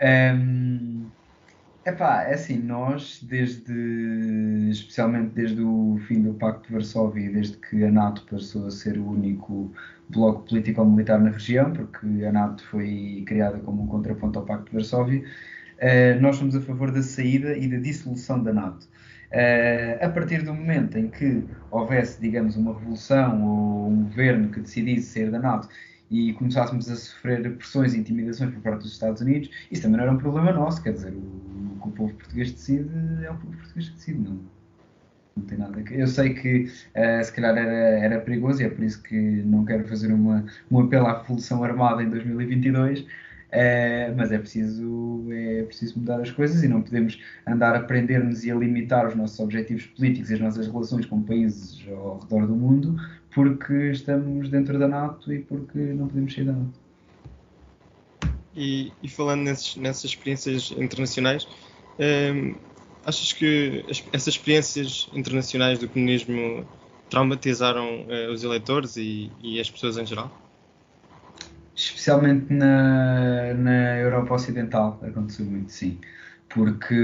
[0.00, 1.10] Um,
[1.88, 3.72] epá, é assim, nós, desde,
[4.70, 8.98] especialmente desde o fim do Pacto de Varsóvia, desde que a NATO passou a ser
[8.98, 9.72] o único
[10.08, 14.76] bloco político-militar na região, porque a NATO foi criada como um contraponto ao Pacto de
[14.76, 18.86] Varsóvia, uh, nós somos a favor da saída e da dissolução da NATO.
[19.30, 24.60] Uh, a partir do momento em que houvesse, digamos, uma revolução ou um governo que
[24.60, 25.68] decidisse sair da NATO
[26.10, 30.04] e começássemos a sofrer pressões e intimidações por parte dos Estados Unidos, isso também não
[30.04, 31.47] era um problema nosso, quer dizer, o,
[31.78, 32.90] o que o povo português decide
[33.24, 34.40] é o povo português que decide, não,
[35.36, 38.68] não tem nada a Eu sei que uh, se calhar era, era perigoso e é
[38.68, 43.06] por isso que não quero fazer uma, um apelo à Revolução Armada em 2022,
[43.48, 48.44] Uh, mas é preciso, é preciso mudar as coisas e não podemos andar a prender-nos
[48.44, 52.46] e a limitar os nossos objetivos políticos e as nossas relações com países ao redor
[52.46, 53.00] do mundo
[53.34, 56.78] porque estamos dentro da NATO e porque não podemos sair da NATO.
[58.54, 61.46] E, e falando nesses, nessas experiências internacionais,
[61.98, 62.54] um,
[63.04, 66.66] achas que as, essas experiências internacionais do comunismo
[67.10, 70.30] traumatizaram uh, os eleitores e, e as pessoas em geral?
[71.78, 75.98] especialmente na, na Europa Ocidental aconteceu muito, sim.
[76.48, 76.94] Porque,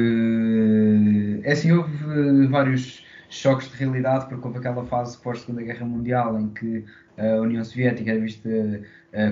[1.45, 6.49] é assim, houve vários choques de realidade, porque houve aquela fase pós-Segunda Guerra Mundial em
[6.49, 6.85] que
[7.17, 8.49] a União Soviética era vista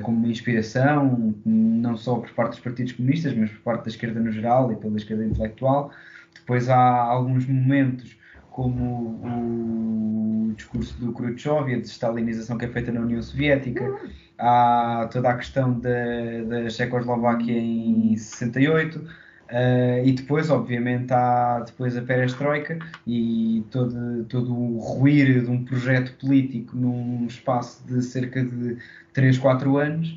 [0.03, 4.21] como uma inspiração, não só por parte dos partidos comunistas, mas por parte da esquerda
[4.21, 5.91] no geral e pela esquerda intelectual.
[6.35, 8.17] Depois há alguns momentos
[8.53, 13.99] como o discurso do Khrushchev e a desestalinização que é feita na União Soviética,
[14.39, 19.09] há toda a questão da, da Checoslováquia em 68, uh,
[19.49, 25.65] eh, e depois, obviamente, há depois a perestroika e todo, todo o ruir de um
[25.65, 28.77] projeto político num espaço de cerca de
[29.13, 30.17] 3, 4 anos,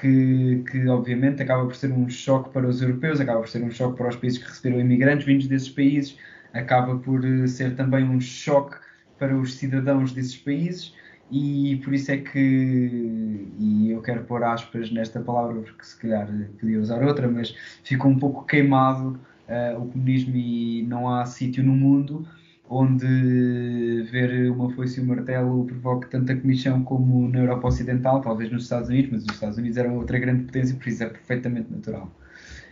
[0.00, 3.70] que, que, obviamente acaba por ser um choque para os europeus, acaba por ser um
[3.70, 6.18] choque para os países que receberam imigrantes vindos desses países,
[6.52, 8.76] acaba por eh, ser também um choque
[9.18, 10.94] para os cidadãos desses países
[11.30, 16.28] e por isso é que, e eu quero pôr aspas nesta palavra porque se calhar
[16.60, 21.64] podia usar outra, mas ficou um pouco queimado uh, o comunismo e não há sítio
[21.64, 22.26] no mundo
[22.68, 28.50] onde ver uma foice e um martelo provoque tanta comissão como na Europa Ocidental, talvez
[28.50, 31.70] nos Estados Unidos, mas os Estados Unidos eram outra grande potência, por isso é perfeitamente
[31.70, 32.10] natural.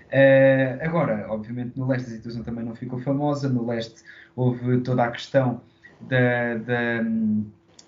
[0.06, 3.48] Uh, agora, obviamente, no leste a situação também não ficou famosa.
[3.48, 4.02] No leste
[4.36, 5.60] houve toda a questão
[6.02, 7.02] da, da,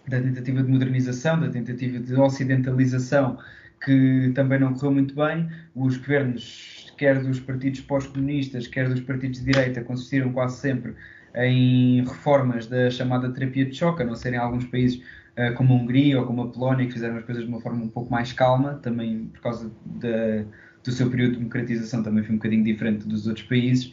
[0.08, 3.38] da tentativa de modernização, da tentativa de ocidentalização,
[3.84, 5.48] que também não correu muito bem.
[5.74, 10.94] Os governos, quer dos partidos pós-comunistas, quer dos partidos de direita, consistiram quase sempre
[11.37, 15.03] em reformas da chamada terapia de choque, a não ser em alguns países
[15.37, 17.85] uh, como a Hungria ou como a Polónia, que fizeram as coisas de uma forma
[17.85, 20.44] um pouco mais calma, também por causa da
[20.87, 23.92] do seu período de democratização também foi um bocadinho diferente dos outros países.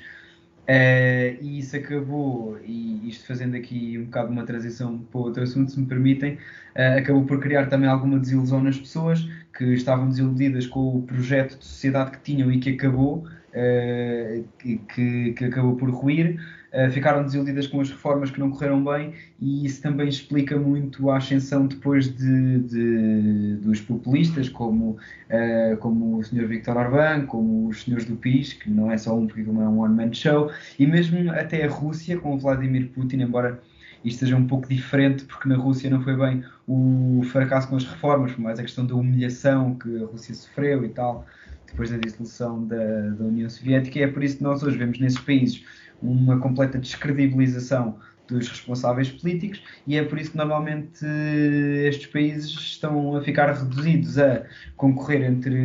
[0.64, 5.72] Uh, e isso acabou, e isto fazendo aqui um bocado uma transição para outro assunto,
[5.72, 9.28] se me permitem, uh, acabou por criar também alguma desilusão nas pessoas
[9.58, 13.28] que estavam desiludidas com o projeto de sociedade que tinham e que acabou,
[14.60, 16.40] que, que, acabou por ruir.
[16.74, 21.12] Uh, ficaram desiludidas com as reformas que não correram bem e isso também explica muito
[21.12, 24.98] a ascensão depois de, de dos populistas como,
[25.30, 26.48] uh, como o Sr.
[26.48, 29.70] Victor Orbán, como os senhores do PIS, que não é só um porque não é
[29.70, 33.62] um one-man show, e mesmo até a Rússia com o Vladimir Putin, embora
[34.04, 37.86] isto seja um pouco diferente, porque na Rússia não foi bem o fracasso com as
[37.86, 41.26] reformas, mais a questão da humilhação que a Rússia sofreu e tal,
[41.74, 45.00] depois da dissolução da, da União Soviética, e é por isso que nós hoje vemos
[45.00, 45.66] nesses países
[46.02, 51.06] uma completa descredibilização dos responsáveis políticos e é por isso que normalmente
[51.86, 54.44] estes países estão a ficar reduzidos a
[54.78, 55.56] concorrer entre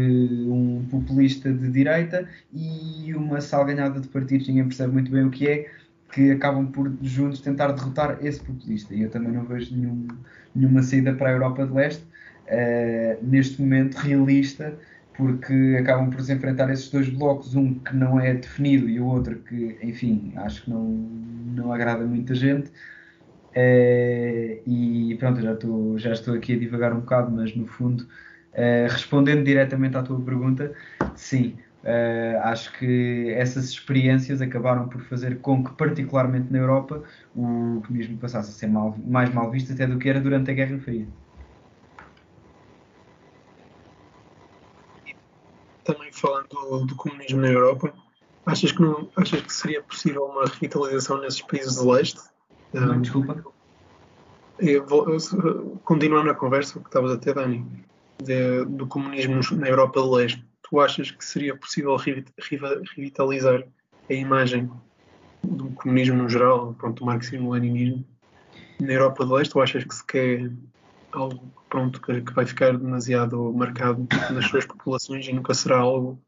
[0.49, 5.47] um populista de direita e uma salganhada de partidos, ninguém percebe muito bem o que
[5.47, 5.71] é,
[6.13, 8.95] que acabam por juntos tentar derrotar esse populista.
[8.95, 10.09] E eu também não vejo nenhum,
[10.55, 14.75] nenhuma saída para a Europa de Leste, uh, neste momento realista,
[15.19, 19.07] porque acabam por se enfrentar esses dois blocos, um que não é definido e o
[19.07, 22.71] outro que, enfim, acho que não, não agrada muita gente.
[23.51, 28.03] Uh, e pronto, já estou, já estou aqui a divagar um bocado, mas no fundo,
[28.05, 30.73] uh, respondendo diretamente à tua pergunta,
[31.17, 37.03] sim, uh, acho que essas experiências acabaram por fazer com que, particularmente na Europa,
[37.35, 40.55] o comunismo passasse a ser mal, mais mal visto até do que era durante a
[40.55, 41.09] Guerra Fria.
[45.89, 47.93] também falando do, do, comunismo na Europa,
[48.47, 52.21] achas que, não, achas que seria possível uma revitalização nesses países de leste?
[52.73, 53.45] Não, desculpa.
[54.87, 55.07] vou,
[55.85, 57.65] continuando a conversa que estavas a ter, Dani,
[58.23, 63.65] de, do comunismo na Europa do Leste, tu achas que seria possível revitalizar
[64.09, 64.71] a imagem
[65.43, 68.05] do comunismo no geral, pronto, do marxismo-leninismo
[68.81, 70.51] na Europa do Leste, ou achas que se quer
[71.13, 76.19] algo pronto, que, que vai ficar demasiado marcado nas suas populações e nunca será algo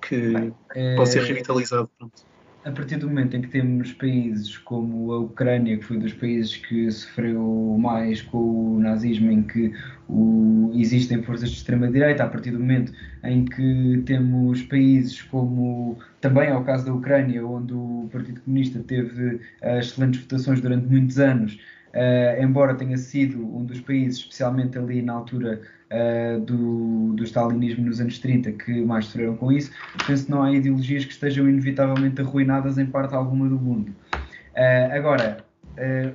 [0.00, 0.54] que Bem,
[0.96, 1.90] pode ser eh, revitalizado?
[1.98, 6.00] Pronto a partir do momento em que temos países como a Ucrânia, que foi um
[6.00, 9.72] dos países que sofreu mais com o nazismo, em que
[10.08, 16.48] o, existem forças de extrema-direita, a partir do momento em que temos países como também
[16.48, 21.20] é o caso da Ucrânia, onde o Partido Comunista teve uh, excelentes votações durante muitos
[21.20, 21.60] anos,
[21.96, 27.86] uh, embora tenha sido um dos países, especialmente ali na altura uh, do, do stalinismo
[27.86, 29.72] nos anos 30 que mais sofreram com isso,
[30.06, 33.92] penso que não há ideologias que estejam inevitavelmente arruinadas em parte alguma do mundo.
[34.14, 35.44] Uh, agora,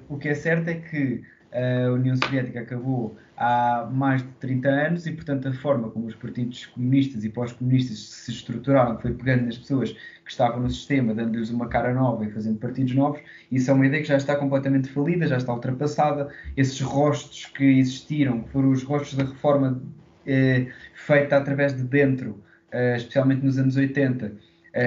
[0.09, 5.05] o que é certo é que a União Soviética acabou há mais de 30 anos
[5.05, 9.57] e, portanto, a forma como os partidos comunistas e pós-comunistas se estruturaram foi pegando nas
[9.57, 13.19] pessoas que estavam no sistema, dando-lhes uma cara nova e fazendo partidos novos.
[13.51, 16.29] Isso é uma ideia que já está completamente falida, já está ultrapassada.
[16.55, 19.81] Esses rostos que existiram, que foram os rostos da reforma
[20.25, 24.31] eh, feita através de dentro, eh, especialmente nos anos 80, eh,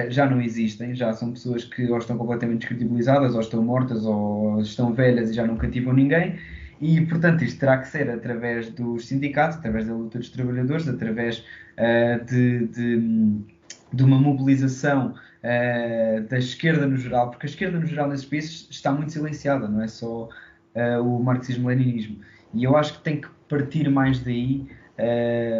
[0.09, 0.95] já não existem.
[0.95, 5.33] Já são pessoas que ou estão completamente descredibilizadas, ou estão mortas, ou estão velhas e
[5.33, 6.37] já não cativam ninguém.
[6.81, 11.39] E, portanto, isto terá que ser através dos sindicatos, através da luta dos trabalhadores, através
[11.39, 13.41] uh, de, de,
[13.93, 18.67] de, uma mobilização uh, da esquerda no geral, porque a esquerda no geral nesses países
[18.69, 20.27] está muito silenciada, não é só
[20.75, 22.17] uh, o marxismo-leninismo.
[22.53, 24.65] E eu acho que tem que partir mais daí,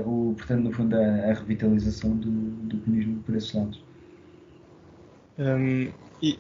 [0.06, 3.84] o, portanto, no fundo, a, a revitalização do, do comunismo por esses lados.
[5.38, 6.40] Um, e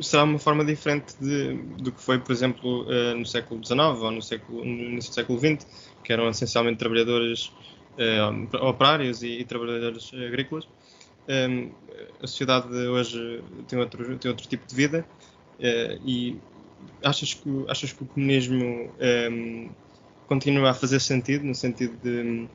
[0.00, 4.10] será uma forma diferente de, do que foi, por exemplo, uh, no século XIX ou
[4.10, 5.66] no, século, no início do século XX,
[6.02, 7.52] que eram essencialmente trabalhadores
[7.98, 10.66] uh, operários e, e, trabalhadores agrícolas.
[11.28, 11.70] Um,
[12.20, 15.06] a sociedade hoje tem outro, tem outro tipo de vida
[15.58, 16.36] uh, e
[17.02, 18.90] achas que, achas que o comunismo
[19.30, 19.70] um,
[20.26, 22.48] continua a fazer sentido, no sentido de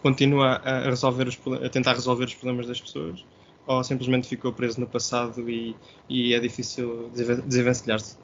[0.00, 3.24] continua a, resolver os, a tentar resolver os problemas das pessoas?
[3.66, 5.74] Ou simplesmente ficou preso no passado e,
[6.08, 7.10] e é difícil
[7.46, 8.16] desenvencilhar-se?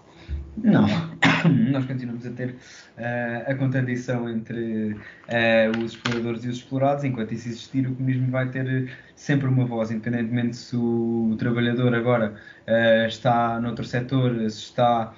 [0.57, 0.87] Não,
[1.71, 7.05] nós continuamos a ter uh, a contradição entre uh, os exploradores e os explorados.
[7.05, 12.35] Enquanto isso existir, o comunismo vai ter sempre uma voz, independentemente se o trabalhador agora
[12.67, 15.15] uh, está noutro setor, se está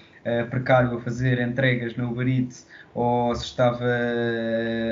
[0.51, 3.85] precário a fazer entregas no Uber Eats ou se estava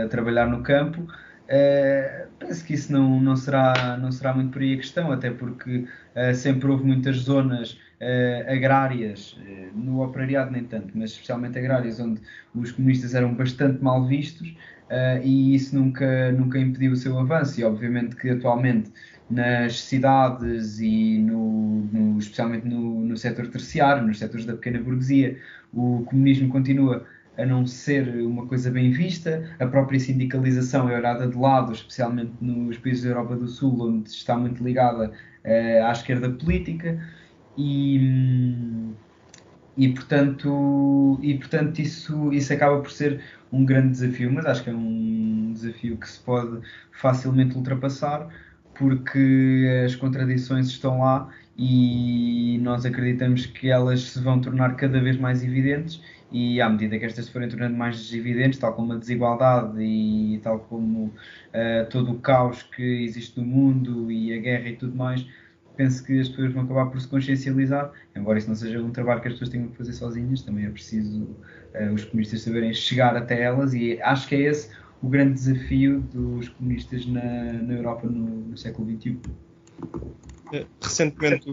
[0.05, 1.07] a trabalhar no campo.
[1.51, 5.33] Uh, penso que isso não, não, será, não será muito por aí a questão, até
[5.33, 9.37] porque uh, sempre houve muitas zonas uh, agrárias,
[9.75, 12.21] no operariado nem tanto, mas especialmente agrárias, onde
[12.55, 14.55] os comunistas eram bastante mal vistos
[15.23, 17.61] e isso nunca, nunca impediu o seu avanço.
[17.61, 18.91] E obviamente que atualmente
[19.31, 25.39] nas cidades e no, no especialmente no, no setor terciário, nos setores da pequena burguesia,
[25.73, 29.51] o comunismo continua a não ser uma coisa bem vista.
[29.59, 34.11] A própria sindicalização é olhada de lado, especialmente nos países da Europa do Sul, onde
[34.11, 37.01] está muito ligada uh, à esquerda política.
[37.57, 38.95] E,
[39.77, 43.21] e, portanto, e portanto isso, isso acaba por ser
[43.53, 46.61] um grande desafio, mas acho que é um desafio que se pode
[46.93, 48.29] facilmente ultrapassar,
[48.75, 55.19] porque as contradições estão lá e nós acreditamos que elas se vão tornar cada vez
[55.19, 56.01] mais evidentes
[56.33, 60.39] e à medida que estas se forem tornando mais evidentes, tal como a desigualdade e
[60.43, 64.95] tal como uh, todo o caos que existe no mundo e a guerra e tudo
[64.95, 65.27] mais,
[65.77, 69.21] penso que as pessoas vão acabar por se consciencializar, embora isso não seja um trabalho
[69.21, 73.17] que as pessoas tenham que fazer sozinhas, também é preciso uh, os comunistas saberem chegar
[73.17, 74.71] até elas e acho que é esse
[75.03, 77.23] o grande desafio dos comunistas na,
[77.55, 79.19] na Europa no, no século XXI.
[80.53, 81.51] Eh, recentemente,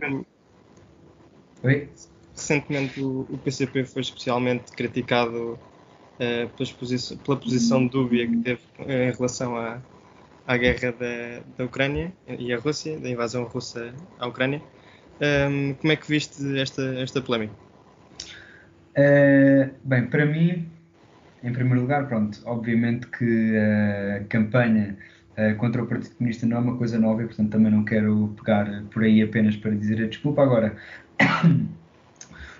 [1.63, 1.89] Oi?
[2.37, 9.11] Recentemente o, o PCP foi especialmente criticado uh, pela posição dúbia que teve uh, em
[9.11, 9.81] relação à,
[10.45, 14.61] à guerra da, da Ucrânia e à Rússia, da invasão russa à Ucrânia.
[15.19, 17.53] Um, ehm, como é que viste esta, esta polémica?
[18.95, 20.71] Uh, bem, para mim,
[21.43, 24.97] em primeiro lugar, pronto, obviamente que a campanha
[25.59, 28.83] contra o Partido Comunista não é uma coisa nova e, portanto, também não quero pegar
[28.91, 30.41] por aí apenas para dizer a desculpa.
[30.41, 30.75] Agora,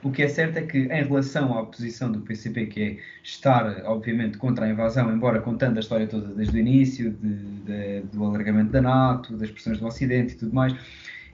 [0.07, 3.83] O que é certo é que, em relação à posição do PCP, que é estar,
[3.83, 7.35] obviamente, contra a invasão, embora contando a história toda desde o início, de,
[7.65, 10.73] de, do alargamento da NATO, das pressões do Ocidente e tudo mais,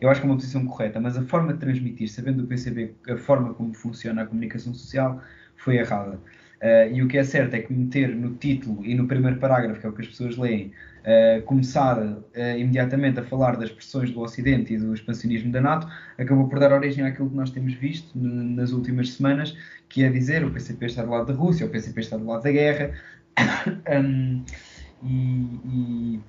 [0.02, 2.96] eu acho que é uma posição correta, mas a forma de transmitir, sabendo do PCB
[3.10, 5.22] a forma como funciona a comunicação social,
[5.56, 6.20] foi errada.
[6.64, 9.82] Uh, e o que é certo é que meter no título e no primeiro parágrafo,
[9.82, 12.24] que é o que as pessoas leem, uh, começar uh,
[12.58, 15.88] imediatamente a falar das pressões do Ocidente e do expansionismo da NATO,
[16.18, 19.58] acabou por dar origem àquilo que nós temos visto nas últimas semanas,
[19.90, 22.44] que é dizer o PCP está do lado da Rússia, o PCP está do lado
[22.44, 22.94] da guerra.
[24.02, 24.46] um,
[25.04, 26.20] e, e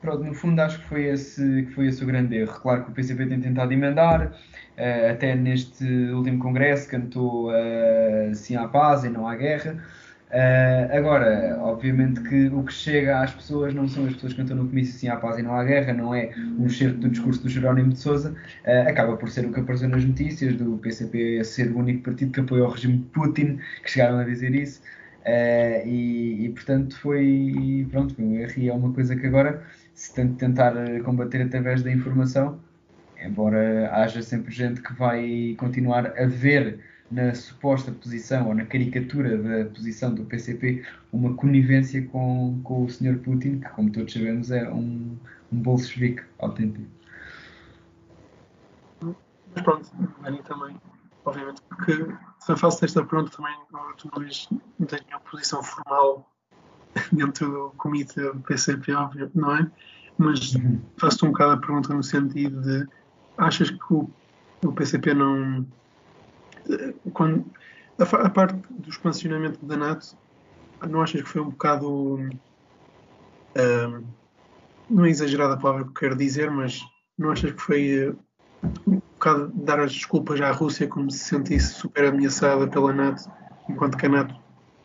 [0.00, 2.60] pronto, no fundo acho que foi, esse, que foi esse o grande erro.
[2.60, 4.32] Claro que o PCP tem tentado emendar,
[4.78, 9.76] uh, até neste último congresso cantou uh, sim à paz e não à guerra.
[10.30, 14.58] Uh, agora, obviamente que o que chega às pessoas não são as pessoas que cantam
[14.58, 17.42] no comício sim à paz e não à guerra, não é um certo do discurso
[17.42, 18.34] do Jerónimo de Souza,
[18.86, 22.40] acaba por ser o que apareceu nas notícias do PCP ser o único partido que
[22.40, 24.82] apoia o regime de Putin, que chegaram a dizer isso.
[25.86, 29.62] E, e, portanto foi pronto erro e é uma coisa que agora
[29.94, 30.74] se tenta tentar
[31.04, 32.60] combater através da informação
[33.22, 39.36] embora haja sempre gente que vai continuar a ver na suposta posição ou na caricatura
[39.38, 43.18] da posição do PCP uma conivência com, com o Sr.
[43.18, 45.16] Putin, que, como todos sabemos, é um,
[45.52, 46.86] um bolchevique autêntico.
[49.54, 49.90] Mas pronto,
[50.22, 50.76] Dani também,
[51.24, 51.92] obviamente, porque
[52.38, 53.54] se eu faço esta pergunta também,
[53.96, 54.48] tu não, és,
[54.78, 56.30] não tens nenhuma posição formal
[57.12, 59.70] dentro do comitê do PCP, óbvio, não é?
[60.18, 60.80] Mas uhum.
[60.98, 62.86] faço-te um bocado a pergunta no sentido de
[63.38, 64.10] achas que o,
[64.64, 65.66] o PCP não.
[67.14, 67.46] Quando,
[67.98, 70.16] a, a, parte do expansionamento da NATO,
[70.86, 72.16] não achas que foi um bocado.
[73.56, 74.04] Uh,
[74.90, 76.80] não é exagerada a palavra que quero dizer, mas
[77.16, 78.18] não achas que foi uh,
[78.86, 83.30] um bocado dar as desculpas à Rússia como se sentisse super ameaçada pela NATO,
[83.68, 84.34] enquanto que a NATO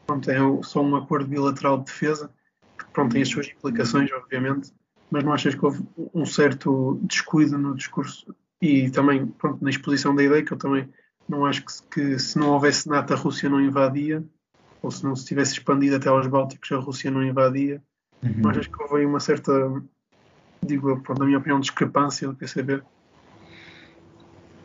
[0.06, 2.30] pronto, é só um acordo bilateral de defesa,
[2.78, 4.74] que pronto, tem as suas implicações, obviamente,
[5.10, 5.84] mas não achas que houve
[6.14, 10.88] um certo descuido no discurso e também pronto, na exposição da ideia, que eu também
[11.28, 14.24] não acho que, que se não houvesse NATO a Rússia não invadia,
[14.82, 17.82] ou se não se tivesse expandido até aos Bálticos a Rússia não invadia.
[18.24, 18.36] Uhum.
[18.38, 19.52] Mas acho que houve uma certa,
[20.66, 22.82] digo pronto, na minha opinião, discrepância do PCB.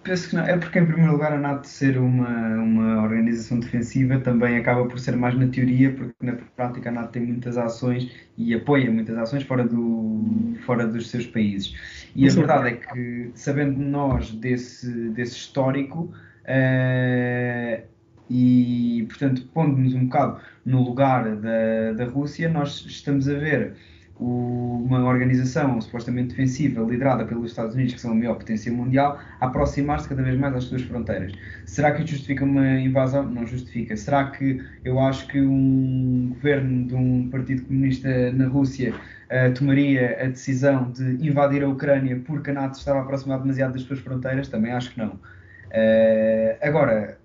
[0.04, 0.44] Penso que não.
[0.44, 4.98] É porque, em primeiro lugar, a NATO ser uma, uma organização defensiva também acaba por
[5.00, 9.18] ser mais na teoria, porque na prática a NATO tem muitas ações e apoia muitas
[9.18, 11.74] ações fora, do, fora dos seus países.
[12.14, 16.12] E a verdade é que, sabendo nós desse, desse histórico,
[16.44, 17.82] uh,
[18.30, 23.74] e portanto pondo-nos um bocado no lugar da, da Rússia, nós estamos a ver
[24.18, 29.18] o, uma organização supostamente defensiva liderada pelos Estados Unidos, que são a maior potência mundial,
[29.40, 31.32] a aproximar-se cada vez mais às suas fronteiras.
[31.64, 33.24] Será que justifica uma invasão?
[33.24, 33.96] Não justifica.
[33.96, 38.92] Será que eu acho que um governo de um partido comunista na Rússia
[39.30, 43.82] uh, tomaria a decisão de invadir a Ucrânia porque a NATO estava aproximada demasiado das
[43.82, 44.48] suas fronteiras?
[44.48, 45.10] Também acho que não.
[45.10, 47.18] Uh, agora,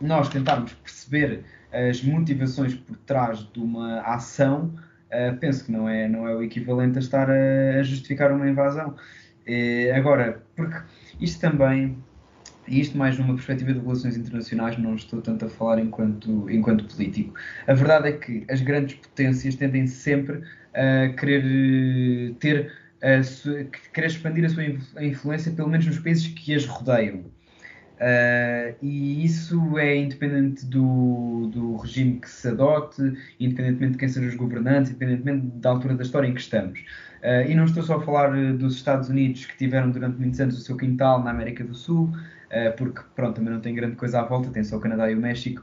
[0.00, 4.74] nós tentarmos perceber as motivações por trás de uma ação,
[5.10, 8.48] uh, penso que não é, não é o equivalente a estar a, a justificar uma
[8.48, 8.94] invasão.
[9.94, 10.78] agora, porque
[11.20, 11.96] isto também
[12.66, 16.86] e isto mais numa perspectiva de relações internacionais, não estou tanto a falar enquanto, enquanto
[16.86, 17.34] político.
[17.66, 20.42] A verdade é que as grandes potências tendem sempre
[21.18, 22.72] querer ter
[23.02, 24.64] a sua, querer expandir a sua
[25.04, 27.24] influência, pelo menos nos países que as rodeiam.
[27.94, 33.00] Uh, e isso é independente do, do regime que se adote,
[33.38, 36.80] independentemente de quem sejam os governantes, independentemente da altura da história em que estamos.
[37.22, 40.58] Uh, e não estou só a falar dos Estados Unidos que tiveram durante muitos anos
[40.58, 44.20] o seu quintal na América do Sul, uh, porque pronto, também não tem grande coisa
[44.20, 45.62] à volta, tem só o Canadá e o México,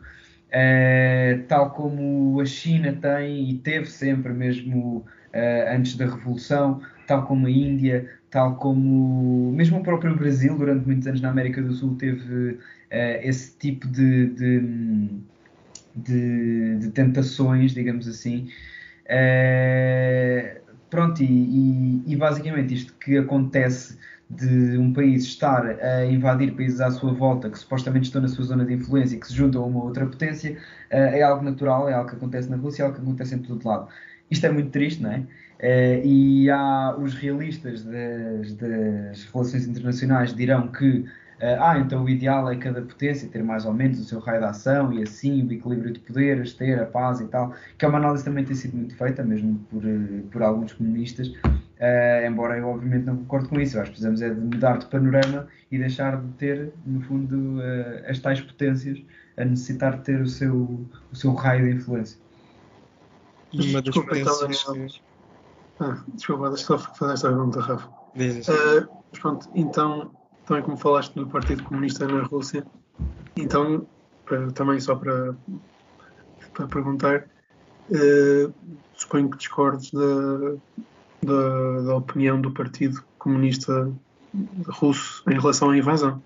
[0.52, 7.26] Uh, tal como a China tem e teve sempre mesmo uh, antes da Revolução, tal
[7.26, 11.72] como a Índia, tal como mesmo o próprio Brasil, durante muitos anos na América do
[11.72, 12.58] Sul, teve uh,
[12.89, 15.10] esse tipo de, de,
[15.95, 18.49] de, de, tentações, digamos assim.
[20.89, 23.97] pronto, e, e, e basicamente isto que acontece
[24.36, 28.46] de um país estar a invadir países à sua volta que supostamente estão na sua
[28.46, 30.58] zona de influência e que se juntam a uma outra potência
[30.90, 33.40] eh, é algo natural, é algo que acontece na Rússia, é algo que acontece em
[33.40, 33.90] todo lado.
[34.30, 35.24] Isto é muito triste, não é?
[35.60, 41.06] Eh, e há os realistas das, das relações internacionais dirão que
[41.40, 44.40] eh, ah, então o ideal é cada potência ter mais ou menos o seu raio
[44.40, 47.88] de ação e assim o equilíbrio de poderes, ter a paz e tal, que é
[47.88, 49.82] uma análise que também tem sido muito feita, mesmo por,
[50.32, 51.34] por alguns comunistas,
[51.82, 54.86] Uh, embora eu obviamente não concordo com isso, acho que precisamos é de mudar de
[54.86, 59.02] panorama e deixar de ter, no fundo, uh, as tais potências
[59.36, 62.20] a necessitar de ter o seu, o seu raio de influência.
[63.52, 65.02] Uma das desculpa, então, que...
[65.80, 67.88] ah, desculpa, deixa só fazer esta pergunta, Rafa.
[67.88, 70.12] Uh, mas pronto, então,
[70.46, 72.64] também como falaste do Partido Comunista na Rússia,
[73.36, 73.88] então,
[74.26, 75.36] para, também só para
[76.54, 77.28] para perguntar.
[77.90, 78.54] Uh,
[78.94, 80.56] suponho que discordes da,
[81.24, 83.91] da, da, opinião do Partido Comunista
[84.67, 86.22] Russo em relação à invasão.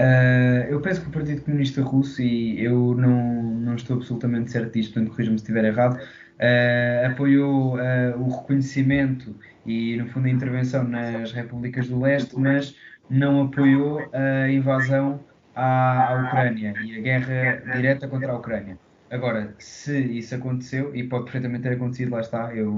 [0.00, 4.72] Uh, eu penso que o Partido Comunista Russo, e eu não, não estou absolutamente certo
[4.72, 9.34] disto, portanto corrija-me se estiver errado, uh, apoiou uh, o reconhecimento
[9.66, 12.74] e, no fundo, a intervenção nas repúblicas do leste, mas
[13.08, 15.20] não apoiou a invasão
[15.54, 18.78] à, à Ucrânia e a guerra direta contra a Ucrânia.
[19.12, 22.72] Agora, se isso aconteceu, e pode perfeitamente ter acontecido, lá está, eu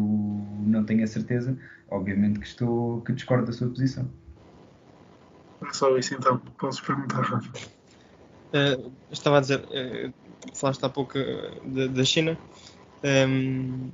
[0.66, 1.56] não tenho a certeza,
[1.88, 4.10] obviamente que estou que discordo da sua posição.
[5.62, 7.52] É só isso então, posso perguntar, Rafa.
[8.52, 10.12] Uh, estava a dizer, uh,
[10.56, 12.36] falaste há pouco uh, da China,
[13.28, 13.92] um,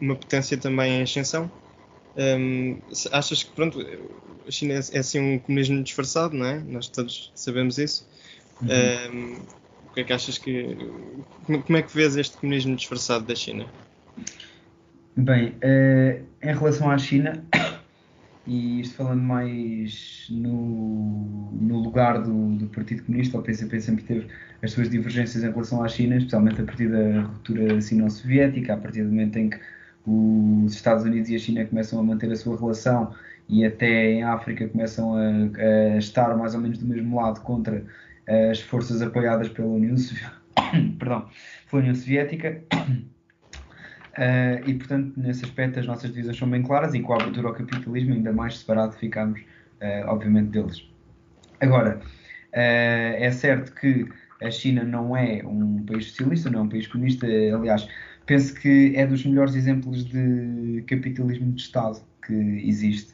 [0.00, 1.48] uma potência também em ascensão.
[2.16, 2.80] Um,
[3.12, 3.78] achas que pronto,
[4.44, 6.58] a China é, é, assim um comunismo disfarçado, não é?
[6.58, 8.08] Nós todos sabemos isso.
[8.60, 9.38] Uhum.
[9.38, 9.59] Um,
[9.90, 10.76] o que é que achas que.
[11.44, 13.66] Como, é que vês este comunismo disfarçado da China?
[15.16, 17.44] Bem, uh, em relação à China,
[18.46, 24.26] e isto falando mais no, no lugar do, do, Partido Comunista, o PCP sempre teve
[24.62, 29.02] as suas divergências em relação à China, especialmente a partir da ruptura sino-soviética, a partir
[29.02, 29.58] do momento em que
[30.06, 33.12] os Estados Unidos e a China começam a manter a sua relação
[33.48, 37.84] e até em África começam a, a estar mais ou menos do mesmo lado contra
[38.50, 39.96] as forças apoiadas pela União,
[40.98, 41.28] Perdão,
[41.68, 42.62] pela União Soviética.
[44.16, 47.48] Uh, e, portanto, nesse aspecto, as nossas divisões são bem claras e com a abertura
[47.48, 50.88] ao capitalismo, ainda mais separado ficamos, uh, obviamente, deles.
[51.60, 54.08] Agora, uh, é certo que
[54.42, 57.26] a China não é um país socialista, não é um país comunista.
[57.26, 57.86] Aliás,
[58.26, 63.12] penso que é dos melhores exemplos de capitalismo de Estado que existe.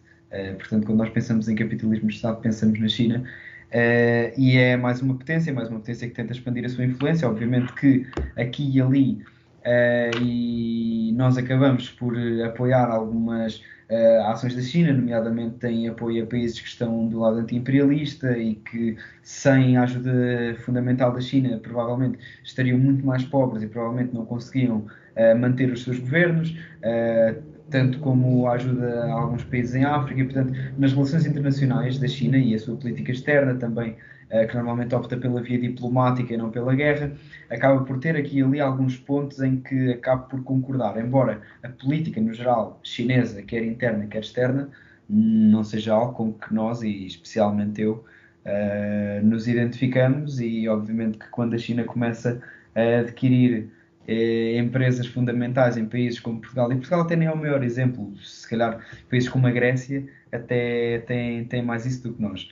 [0.59, 3.25] portanto, quando nós pensamos em capitalismo de Estado, pensamos na China.
[3.67, 7.29] Uh, e é mais uma potência, mais uma potência que tenta expandir a sua influência.
[7.29, 8.07] Obviamente que
[8.37, 9.23] aqui e ali,
[9.65, 13.57] uh, e nós acabamos por apoiar algumas
[13.91, 18.55] uh, ações da China, nomeadamente em apoio a países que estão do lado anti-imperialista e
[18.55, 24.25] que, sem a ajuda fundamental da China, provavelmente estariam muito mais pobres e provavelmente não
[24.25, 24.87] conseguiam
[25.41, 26.55] manter os seus governos
[27.71, 32.07] tanto como a ajuda a alguns países em África, e, portanto, nas relações internacionais da
[32.09, 33.97] China e a sua política externa também,
[34.31, 37.13] eh, que normalmente opta pela via diplomática e não pela guerra,
[37.51, 41.69] acaba por ter aqui e ali alguns pontos em que acaba por concordar, embora a
[41.69, 44.69] política no geral chinesa, quer interna, quer externa,
[45.09, 48.05] não seja algo com que nós, e especialmente eu,
[48.45, 52.41] eh, nos identificamos e obviamente que quando a China começa
[52.75, 53.71] a adquirir
[54.07, 58.17] eh, empresas fundamentais em países como Portugal, e Portugal até nem é o maior exemplo,
[58.19, 58.79] se calhar
[59.11, 62.49] países como a Grécia até têm, têm mais isso do que nós.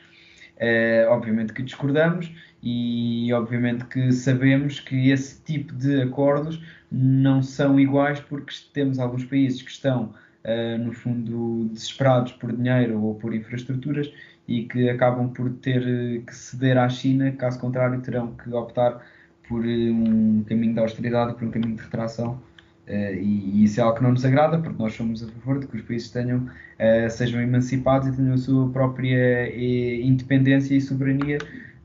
[0.57, 2.33] Eh, obviamente que discordamos
[2.63, 9.25] e obviamente que sabemos que esse tipo de acordos não são iguais porque temos alguns
[9.25, 14.13] países que estão, eh, no fundo, desesperados por dinheiro ou por infraestruturas
[14.47, 15.83] e que acabam por ter
[16.25, 19.01] que ceder à China, caso contrário terão que optar
[19.49, 22.41] por eh, um caminho de austeridade, por um caminho de retração.
[22.87, 25.59] Uh, e, e, isso é algo que não nos agrada, porque nós somos a favor
[25.59, 29.57] de que os países tenham, uh, sejam emancipados e tenham a sua própria
[30.05, 31.39] independência e soberania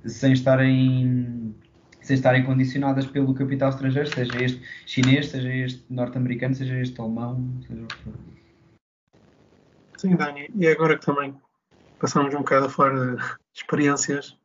[0.05, 1.55] sem estarem,
[2.01, 7.49] sem estarem condicionadas pelo capital estrangeiro, seja este chinês, seja este norte-americano, seja este alemão,
[7.65, 8.13] seja o que for.
[9.97, 11.35] Sim, Dani, e agora que também
[11.99, 14.38] passamos um bocado a falar de experiências.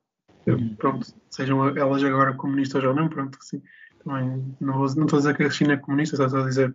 [0.76, 3.62] Pronto, sejam elas agora comunistas ou não, pronto, assim,
[4.04, 6.74] também não, não estou a dizer que a China é comunista, estou a dizer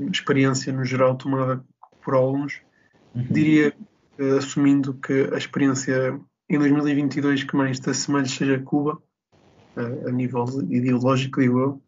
[0.00, 1.64] experiência no geral tomada
[2.02, 2.60] por alguns.
[3.14, 3.26] Uhum.
[3.30, 3.74] Diria,
[4.18, 6.18] uh, assumindo que a experiência
[6.48, 9.00] em 2022 que mais se assemelha seja Cuba,
[9.76, 11.82] uh, a nível ideológico, digo eu,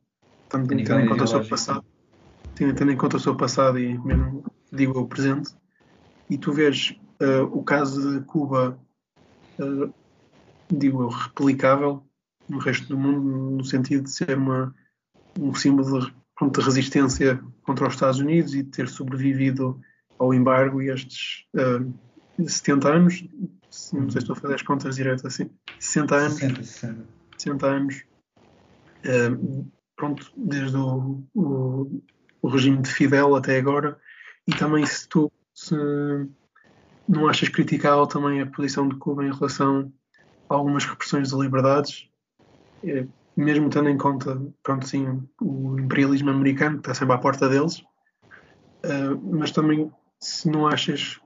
[0.49, 1.85] tendo, tendo em conta o seu passado,
[2.55, 5.51] tendo em conta o seu passado e mesmo, digo o presente,
[6.29, 8.79] e tu vês uh, o caso de Cuba
[10.71, 12.07] digo eu, replicável
[12.49, 14.75] no resto do mundo, no sentido de ser uma,
[15.39, 16.13] um símbolo de,
[16.51, 19.81] de resistência contra os Estados Unidos e de ter sobrevivido
[20.19, 21.93] ao embargo e estes uh,
[22.41, 23.29] ah, 70 anos,
[23.93, 27.07] não sei se estou a fazer as contas diretas assim, 60 anos, 60, 60.
[27.39, 28.05] 60 anos,
[29.05, 32.03] uh, pronto, desde o, o,
[32.43, 33.99] o, regime de Fidel até agora,
[34.47, 35.75] e também se tu se
[37.09, 39.93] não achas criticável também a posição de Cuba em relação
[40.49, 42.09] algumas repressões de liberdades,
[42.85, 47.49] eh, mesmo tendo em conta, pronto, sim, o imperialismo americano, que está sempre à porta
[47.49, 47.83] deles,
[48.83, 51.21] eh, mas também se não achas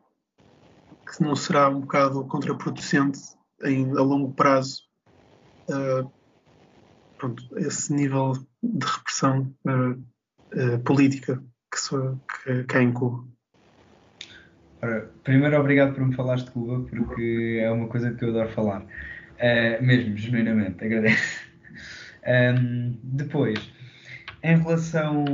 [1.06, 3.20] que não será um bocado contraproducente
[3.62, 4.82] em, a longo prazo
[5.68, 6.10] uh,
[7.18, 9.54] pronto, esse nível de repressão
[10.84, 11.42] política
[11.72, 13.26] que, que, que há em Cuba.
[14.82, 18.48] Ora, primeiro, obrigado por me falares de Cuba, porque é uma coisa que eu adoro
[18.48, 18.80] falar.
[18.80, 21.50] Uh, mesmo, genuinamente, agradeço.
[22.26, 23.70] Um, depois,
[24.42, 25.24] em relação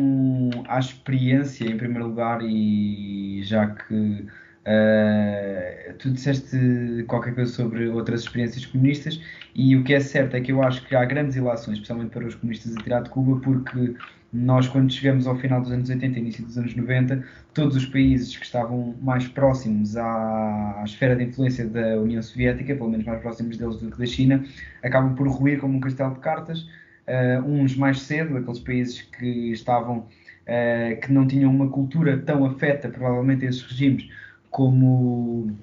[0.68, 4.26] à experiência, em primeiro lugar, e já que
[4.66, 9.20] uh, tu disseste qualquer coisa sobre outras experiências comunistas,
[9.54, 12.26] e o que é certo é que eu acho que há grandes ilações, especialmente para
[12.26, 13.94] os comunistas a tirar de Cuba, porque
[14.36, 17.24] nós, quando chegamos ao final dos anos 80 início dos anos 90,
[17.54, 22.90] todos os países que estavam mais próximos à, esfera de influência da União Soviética, pelo
[22.90, 24.44] menos mais próximos deles do que da China,
[24.82, 26.68] acabam por ruir como um castelo de cartas.
[27.06, 32.44] Uh, uns mais cedo, aqueles países que estavam, uh, que não tinham uma cultura tão
[32.44, 34.08] afeta, provavelmente, a esses regimes,
[34.50, 35.56] como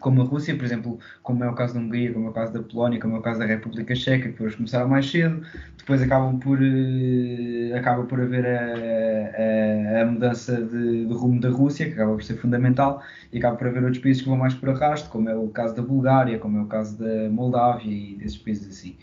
[0.00, 2.52] como a Rússia, por exemplo, como é o caso da Hungria, como é o caso
[2.52, 5.42] da Polónia, como é o caso da República Checa, que hoje começaram mais cedo,
[5.78, 11.50] depois acabam por, uh, acaba por haver a, a, a mudança de, de, rumo da
[11.50, 14.54] Rússia, que acaba por ser fundamental, e acaba por haver outros países que vão mais
[14.54, 18.16] por arrasto, como é o caso da Bulgária, como é o caso da Moldávia e
[18.16, 18.96] desses países assim.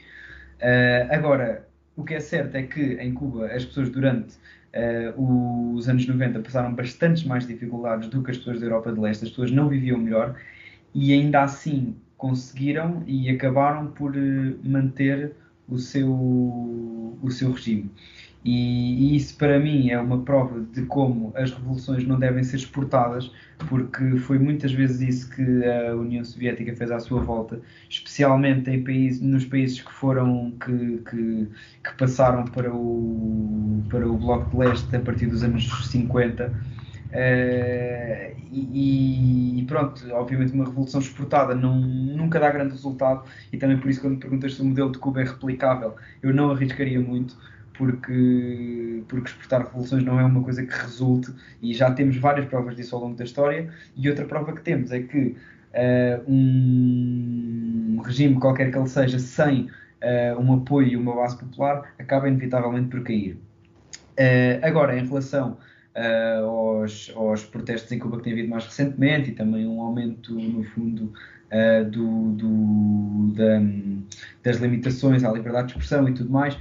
[0.59, 4.35] Uh, agora, o que é certo é que em Cuba as pessoas durante
[5.15, 8.99] uh, os anos 90 passaram bastantes mais dificuldades do que as pessoas da Europa de
[8.99, 10.35] Leste, as pessoas não viviam melhor
[10.97, 15.31] e ainda assim conseguiram e acabaram por eh, manter
[15.69, 17.91] o seu, o seu regime.
[18.43, 22.55] E, e, isso para mim é uma prova de como as revoluções não devem ser
[22.55, 23.31] exportadas,
[23.69, 28.83] porque foi muitas vezes isso que a União Soviética fez à sua volta, especialmente em
[28.83, 31.47] países, nos países que foram que, que,
[31.83, 36.76] que passaram para o, para o Bloco de Leste a partir dos anos 50
[37.07, 43.77] Uh, e, e, pronto, obviamente uma revolução exportada não, nunca dá grande resultado e também
[43.77, 47.37] por isso quando perguntas se o modelo de Cuba é replicável, eu não arriscaria muito
[47.73, 52.75] porque, porque exportar revoluções não é uma coisa que resulte e já temos várias provas
[52.75, 55.35] disso ao longo da história e outra prova que temos é que
[55.73, 61.93] uh, um regime qualquer que ele seja sem uh, um apoio e uma base popular
[61.97, 63.37] acaba inevitavelmente por cair.
[64.61, 65.57] agora, em relação
[65.97, 70.33] uh, aos, aos, protestos em Cuba que tem havido mais recentemente e também um aumento,
[70.33, 71.11] no fundo,
[71.51, 73.61] uh, do, do, da,
[74.43, 76.57] das limitações à liberdade de expressão e tudo mais.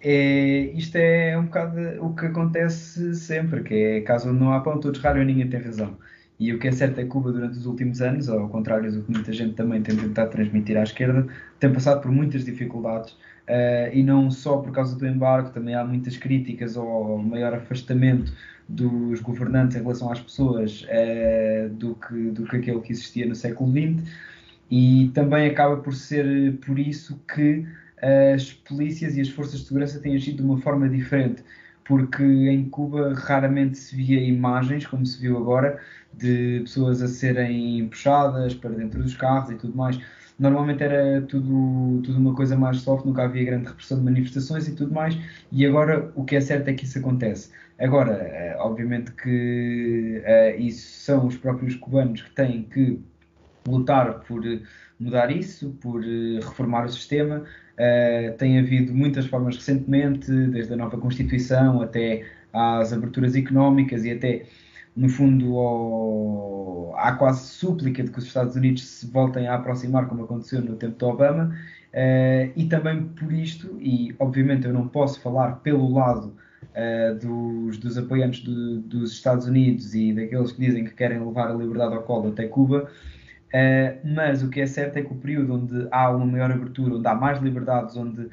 [0.00, 4.78] É, isto é um bocado o que acontece sempre, que é caso não há pão,
[4.78, 5.96] todos ralham e ninguém tem razão.
[6.38, 9.02] E o que é certo é que Cuba, durante os últimos anos, ao contrário do
[9.02, 11.26] que muita gente também tem tentado transmitir à esquerda,
[11.58, 13.16] tem passado por muitas dificuldades
[13.48, 18.32] Uh, e não só por causa do embargo, também há muitas críticas ao maior afastamento
[18.68, 23.36] dos governantes em relação às pessoas uh, do, que, do que aquele que existia no
[23.36, 24.10] século XX,
[24.68, 27.64] e também acaba por ser por isso que
[28.34, 31.42] as polícias e as forças de segurança têm agido de uma forma diferente,
[31.84, 35.80] porque em Cuba raramente se via imagens, como se viu agora,
[36.12, 40.00] de pessoas a serem puxadas para dentro dos carros e tudo mais
[40.38, 44.74] normalmente era tudo, tudo uma coisa mais soft, nunca havia grande repressão de manifestações e
[44.74, 45.16] tudo mais,
[45.50, 47.50] e agora o que é certo é que isso acontece.
[47.78, 53.00] Agora, eh, obviamente que uh, isso são os próprios cubanos que têm que
[53.66, 54.42] lutar por
[54.98, 57.44] mudar isso, por uh, reformar o sistema.
[58.38, 64.46] Tem havido muitas formas recentemente, desde a nova Constituição até às aberturas económicas e até
[64.96, 70.08] no fundo, ao, há quase súplica de que os Estados Unidos se voltem a aproximar,
[70.08, 71.54] como aconteceu no tempo de Obama,
[71.92, 77.76] uh, e também por isto, e obviamente eu não posso falar pelo lado uh, dos,
[77.78, 81.94] dos, apoiantes do, dos Estados Unidos e daqueles que dizem que querem levar a liberdade
[81.94, 85.88] ao colo até Cuba, uh, mas o que é certo é que o período onde
[85.90, 88.28] há uma maior abertura, onde há mais liberdades, onde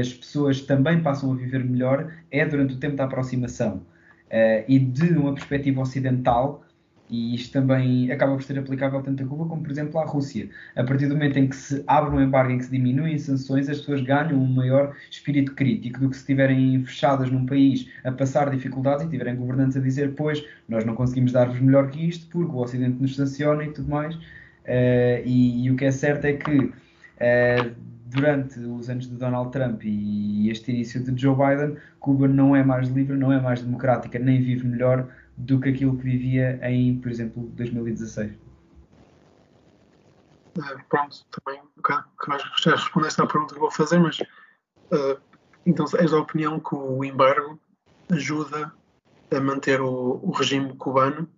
[0.00, 3.82] as pessoas também passam a viver melhor, é durante o tempo da aproximação
[4.30, 6.64] uh, e de uma perspectiva ocidental,
[7.10, 10.48] e isto também acaba por ser aplicável tanto a Cuba como, por exemplo, à Rússia.
[10.74, 13.68] A partir do momento em que se abre um embargo, em que se diminuem sanções,
[13.68, 18.10] as pessoas ganham um maior espírito crítico do que se estiverem fechadas num país a
[18.10, 22.26] passar dificuldades e tiverem governantes a dizer, pois, nós não conseguimos dar-vos melhor que isto
[22.28, 24.14] porque o Ocidente nos sanciona e tudo mais.
[24.14, 27.74] Uh, e, e, o que é certo é que uh,
[28.14, 32.62] durante os anos de Donald Trump e este início de Joe Biden, Cuba não é
[32.62, 36.96] mais livre, não é mais democrática, nem vive melhor do que aquilo que vivia em,
[37.00, 38.32] por exemplo, 2016.
[40.56, 45.20] Uh, pronto, também um bocado que já respondeste à pergunta que vou fazer, mas uh,
[45.66, 47.58] então és da opinião que o embargo
[48.12, 48.72] ajuda
[49.32, 51.28] a manter o, o regime cubano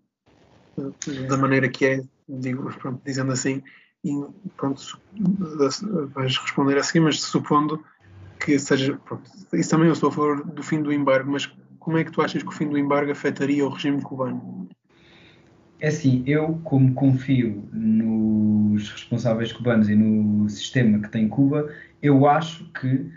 [0.77, 0.95] uh,
[1.27, 3.63] da maneira que é, digo, pronto, dizendo assim,
[4.05, 4.13] e
[4.57, 5.01] pronto,
[6.15, 7.85] vais responder assim, mas supondo
[8.39, 8.99] que seja.
[9.05, 11.47] Pronto, isso também eu sou a favor do fim do embargo, mas
[11.79, 14.69] como é que tu achas que o fim do embargo afetaria o regime cubano?
[15.79, 21.71] É assim, eu como confio nos responsáveis cubanos e no sistema que tem Cuba,
[22.03, 23.11] eu acho que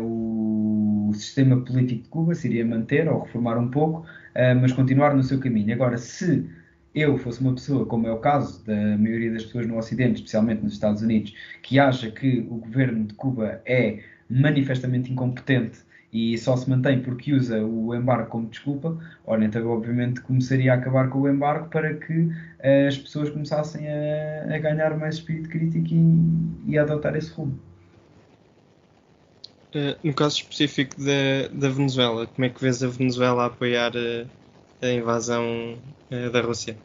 [0.00, 4.72] uh, o sistema político de Cuba se iria manter ou reformar um pouco, uh, mas
[4.72, 5.72] continuar no seu caminho.
[5.72, 6.50] Agora, se
[6.94, 10.62] eu fosse uma pessoa, como é o caso da maioria das pessoas no Ocidente, especialmente
[10.62, 15.78] nos Estados Unidos, que acha que o governo de Cuba é manifestamente incompetente
[16.12, 20.76] e só se mantém porque usa o embargo como desculpa, ora, então obviamente começaria a
[20.76, 25.48] acabar com o embargo para que uh, as pessoas começassem a, a, ganhar mais espírito
[25.48, 27.58] crítico e, e a adotar esse rumo.
[29.72, 33.92] Uh, no caso específico da, da Venezuela, como é que vês a Venezuela a apoiar
[33.94, 34.26] uh,
[34.82, 35.78] a invasão
[36.32, 36.76] da Rússia?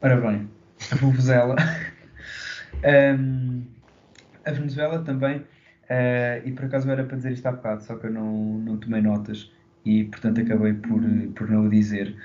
[0.00, 0.48] Ora bem,
[0.90, 1.56] a Venezuela.
[3.18, 3.62] um,
[4.44, 5.44] a Venezuela também
[5.92, 8.78] Uh, e por acaso era para dizer isto há bocado, só que eu não, não
[8.78, 9.52] tomei notas
[9.84, 11.02] e portanto acabei por,
[11.34, 12.16] por não o dizer.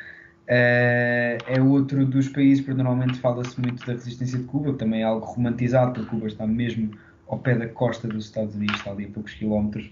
[0.43, 5.01] Uh, é outro dos países, porque normalmente fala-se muito da resistência de Cuba, que também
[5.01, 6.91] é algo romantizado, porque Cuba está mesmo
[7.27, 9.91] ao pé da costa dos Estados Unidos, está ali a poucos quilómetros.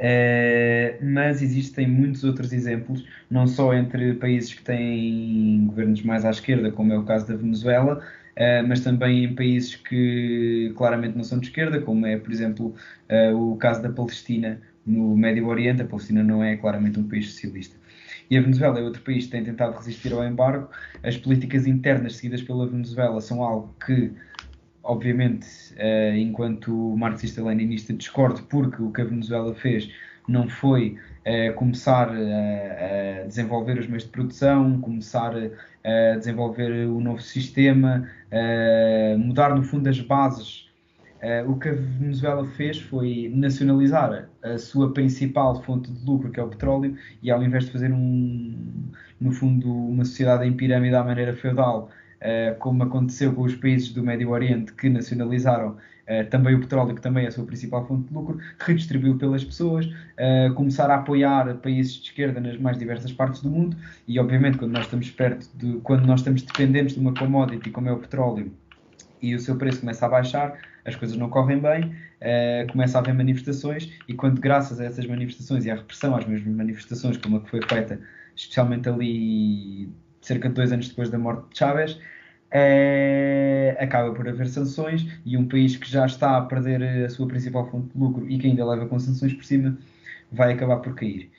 [0.00, 6.30] Uh, mas existem muitos outros exemplos, não só entre países que têm governos mais à
[6.30, 8.02] esquerda, como é o caso da Venezuela,
[8.40, 12.74] Uh, mas também em países que claramente não são de esquerda, como é, por exemplo,
[13.10, 15.82] uh, o caso da Palestina no Médio Oriente.
[15.82, 17.76] A Palestina não é claramente um país socialista.
[18.30, 20.70] E a Venezuela é outro país que tem tentado resistir ao embargo.
[21.02, 24.12] As políticas internas seguidas pela Venezuela são algo que,
[24.82, 29.90] obviamente, uh, enquanto marxista-leninista, discordo, porque o que a Venezuela fez
[30.28, 35.34] não foi uh, começar a, a, desenvolver os meios de produção, começar
[35.82, 38.06] a desenvolver o novo sistema,
[39.18, 40.70] mudar no fundo as bases.
[41.22, 46.40] Uh, o que a Venezuela fez foi nacionalizar a sua principal fonte de lucro, que
[46.40, 50.94] é o petróleo, e ao invés de fazer um, no fundo uma sociedade em pirâmide
[50.94, 51.99] à maneira feudal, uh,
[52.58, 57.00] como aconteceu com os países do Médio Oriente que nacionalizaram uh, também o petróleo, que
[57.00, 59.88] também é a sua principal fonte de lucro, redistribuiu pelas pessoas,
[60.54, 64.72] começar a apoiar países de esquerda nas mais diversas partes do mundo, e obviamente quando
[64.72, 68.52] nós estamos perto de, quando nós estamos dependentes de uma commodity como é o petróleo,
[69.22, 71.94] e o seu preço começa a baixar, as coisas não correm bem,
[72.72, 73.92] começa a haver manifestações.
[74.08, 77.50] E quando graças a essas manifestações e à repressão às mesmas manifestações, como a que
[77.50, 78.00] foi feita
[78.34, 79.90] especialmente ali
[80.20, 81.98] cerca de dois anos depois da morte de Chávez,
[82.52, 87.28] é, acaba por haver sanções e um país que já está a perder a sua
[87.28, 89.76] principal fonte de lucro e que ainda leva com sanções por cima
[90.32, 91.30] vai acabar por cair.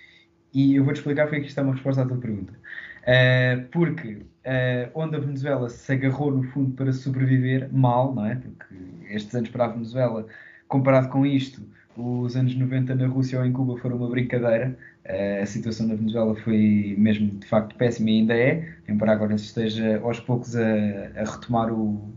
[0.53, 2.53] E eu vou-te explicar porque isto é uma resposta à tua pergunta.
[3.01, 4.13] Uh, porque
[4.45, 8.35] uh, onde a Venezuela se agarrou no fundo para sobreviver mal, não é?
[8.35, 8.75] Porque
[9.09, 10.27] estes anos para a Venezuela,
[10.67, 11.61] comparado com isto,
[11.97, 14.77] os anos 90 na Rússia ou em Cuba foram uma brincadeira.
[15.05, 19.37] Uh, a situação na Venezuela foi mesmo de facto péssima e ainda é, embora agora
[19.37, 20.63] se esteja aos poucos a,
[21.15, 22.13] a retomar o,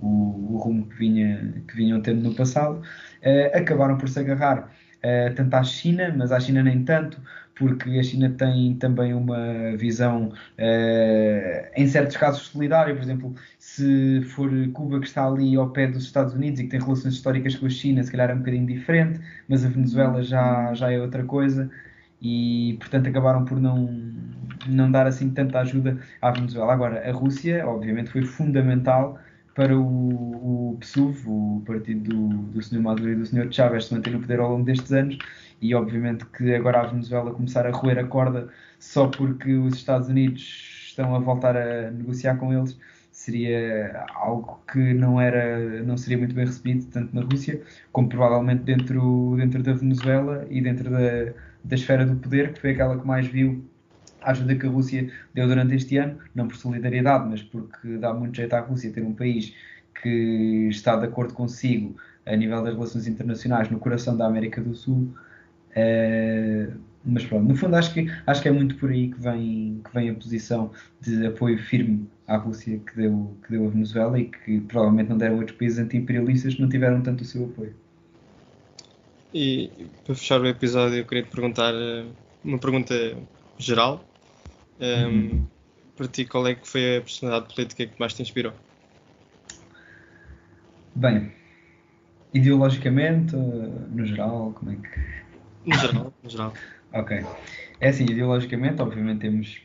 [0.00, 2.82] o, o, rumo que, vinha, que vinham tendo no passado.
[3.52, 4.72] acabaram por se agarrar
[5.34, 7.20] tanto à China, mas à China nem tanto,
[7.60, 12.94] porque a China tem também uma visão, uh, em certos casos, solidária.
[12.94, 16.70] Por exemplo, se for Cuba que está ali ao pé dos Estados Unidos e que
[16.70, 20.22] tem relações históricas com a China, se calhar é um bocadinho diferente, mas a Venezuela
[20.22, 21.70] já, já é outra coisa
[22.22, 23.90] e, portanto, acabaram por não,
[24.66, 26.72] não dar assim tanta ajuda à Venezuela.
[26.72, 29.18] Agora, a Rússia, obviamente, foi fundamental
[29.54, 32.80] para o, o PSUV, o partido do, do Sr.
[32.80, 33.52] Maduro e do Sr.
[33.52, 35.18] Chávez, se manter no poder ao longo destes anos
[35.60, 38.48] e obviamente que agora a Venezuela começar a roer a corda
[38.78, 42.78] só porque os Estados Unidos estão a voltar a negociar com eles
[43.12, 47.60] seria algo que não era não seria muito bem recebido tanto na Rússia
[47.92, 51.32] como provavelmente dentro dentro da Venezuela e dentro da,
[51.64, 53.62] da esfera do poder que foi aquela que mais viu
[54.22, 58.14] a ajuda que a Rússia deu durante este ano não por solidariedade mas porque dá
[58.14, 59.54] muito jeito à Rússia ter um país
[60.02, 64.74] que está de acordo consigo a nível das relações internacionais no coração da América do
[64.74, 65.12] Sul
[65.70, 69.80] Uh, mas pronto, no fundo acho que, acho que é muito por aí que vem,
[69.82, 74.18] que vem a posição de apoio firme à Rússia que deu, que deu a Venezuela
[74.18, 77.74] e que provavelmente não deram outros países anti-imperialistas que não tiveram tanto o seu apoio.
[79.32, 79.70] E
[80.04, 82.04] para fechar o episódio eu queria te perguntar eh,
[82.44, 82.94] uma pergunta
[83.58, 84.04] geral.
[84.78, 85.46] Um, ehm, uhum.
[85.96, 88.54] Para ti, qual é que foi a personalidade política que mais te inspirou?
[90.94, 91.30] Bem,
[92.32, 95.29] ideologicamente, no geral, como é que
[95.66, 96.54] no geral, no geral.
[96.92, 97.24] Ok.
[97.80, 99.62] É assim, ideologicamente, obviamente temos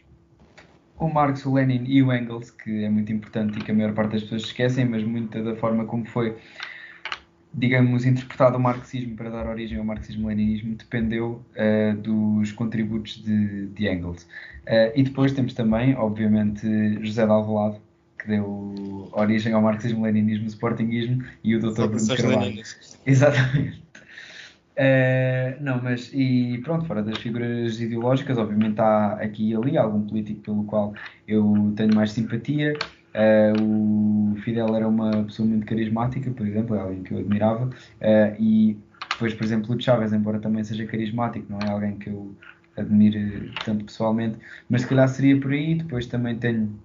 [0.98, 3.94] o Marx, o Lenin e o Engels, que é muito importante e que a maior
[3.94, 6.38] parte das pessoas esquecem, mas muita da forma como foi
[7.58, 13.88] digamos, interpretado o marxismo para dar origem ao marxismo-leninismo dependeu uh, dos contributos de, de
[13.88, 14.24] Engels.
[14.68, 16.68] Uh, e depois temos também, obviamente,
[17.02, 17.78] José de Alvalade,
[18.20, 21.88] que deu origem ao marxismo-leninismo, sportinguismo, e o Dr.
[21.88, 22.62] Bruno Carvalho.
[23.06, 23.85] Exatamente.
[24.78, 30.06] Uh, não, mas e pronto, fora das figuras ideológicas, obviamente há aqui e ali algum
[30.06, 30.94] político pelo qual
[31.28, 32.84] eu tenho mais simpatia.
[33.16, 37.68] Uh, o Fidel era uma pessoa muito carismática, por exemplo, é alguém que eu admirava.
[37.68, 42.10] Uh, e depois, por exemplo, o Chávez, embora também seja carismático, não é alguém que
[42.10, 42.38] eu
[42.76, 45.76] admire tanto pessoalmente, mas se calhar seria por aí.
[45.76, 46.84] Depois também tenho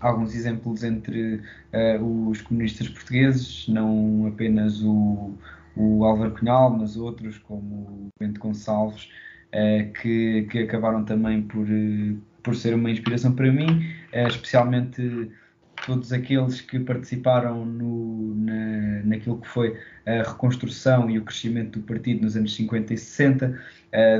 [0.00, 1.42] alguns exemplos entre
[2.00, 5.38] os comunistas portugueses, não apenas o
[5.76, 9.08] o Álvaro Cunhal, mas outros como o Bento Gonçalves,
[9.54, 15.30] uh, que, que acabaram também por, uh, por ser uma inspiração para mim, uh, especialmente
[15.86, 21.84] todos aqueles que participaram no, na, naquilo que foi a reconstrução e o crescimento do
[21.84, 23.60] partido nos anos 50 e 60,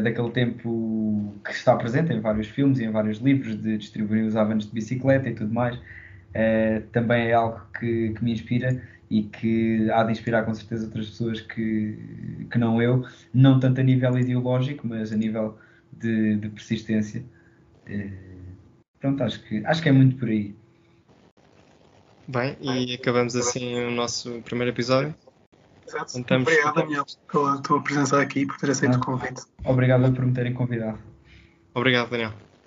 [0.02, 4.36] daquele tempo que está presente em vários filmes e em vários livros, de distribuir os
[4.36, 5.78] avanços de bicicleta e tudo mais,
[6.92, 11.10] também é algo que, que me inspira e que há de inspirar com certeza outras
[11.10, 15.58] pessoas que, que não eu, não tanto a nível ideológico, mas a nível
[15.92, 17.24] de, de persistência.
[17.86, 18.10] Eh,
[18.98, 20.54] pronto, acho que, acho que é muito por aí.
[22.26, 25.14] Bem, e acabamos assim o nosso primeiro episódio.
[25.86, 26.18] Exato.
[26.18, 26.48] Estamos...
[26.48, 29.42] Obrigado, Daniel, pela tua presença aqui e por ter aceito ah, o convite.
[29.64, 30.98] Obrigado por me terem convidado.
[31.74, 32.32] Obrigado, Daniel.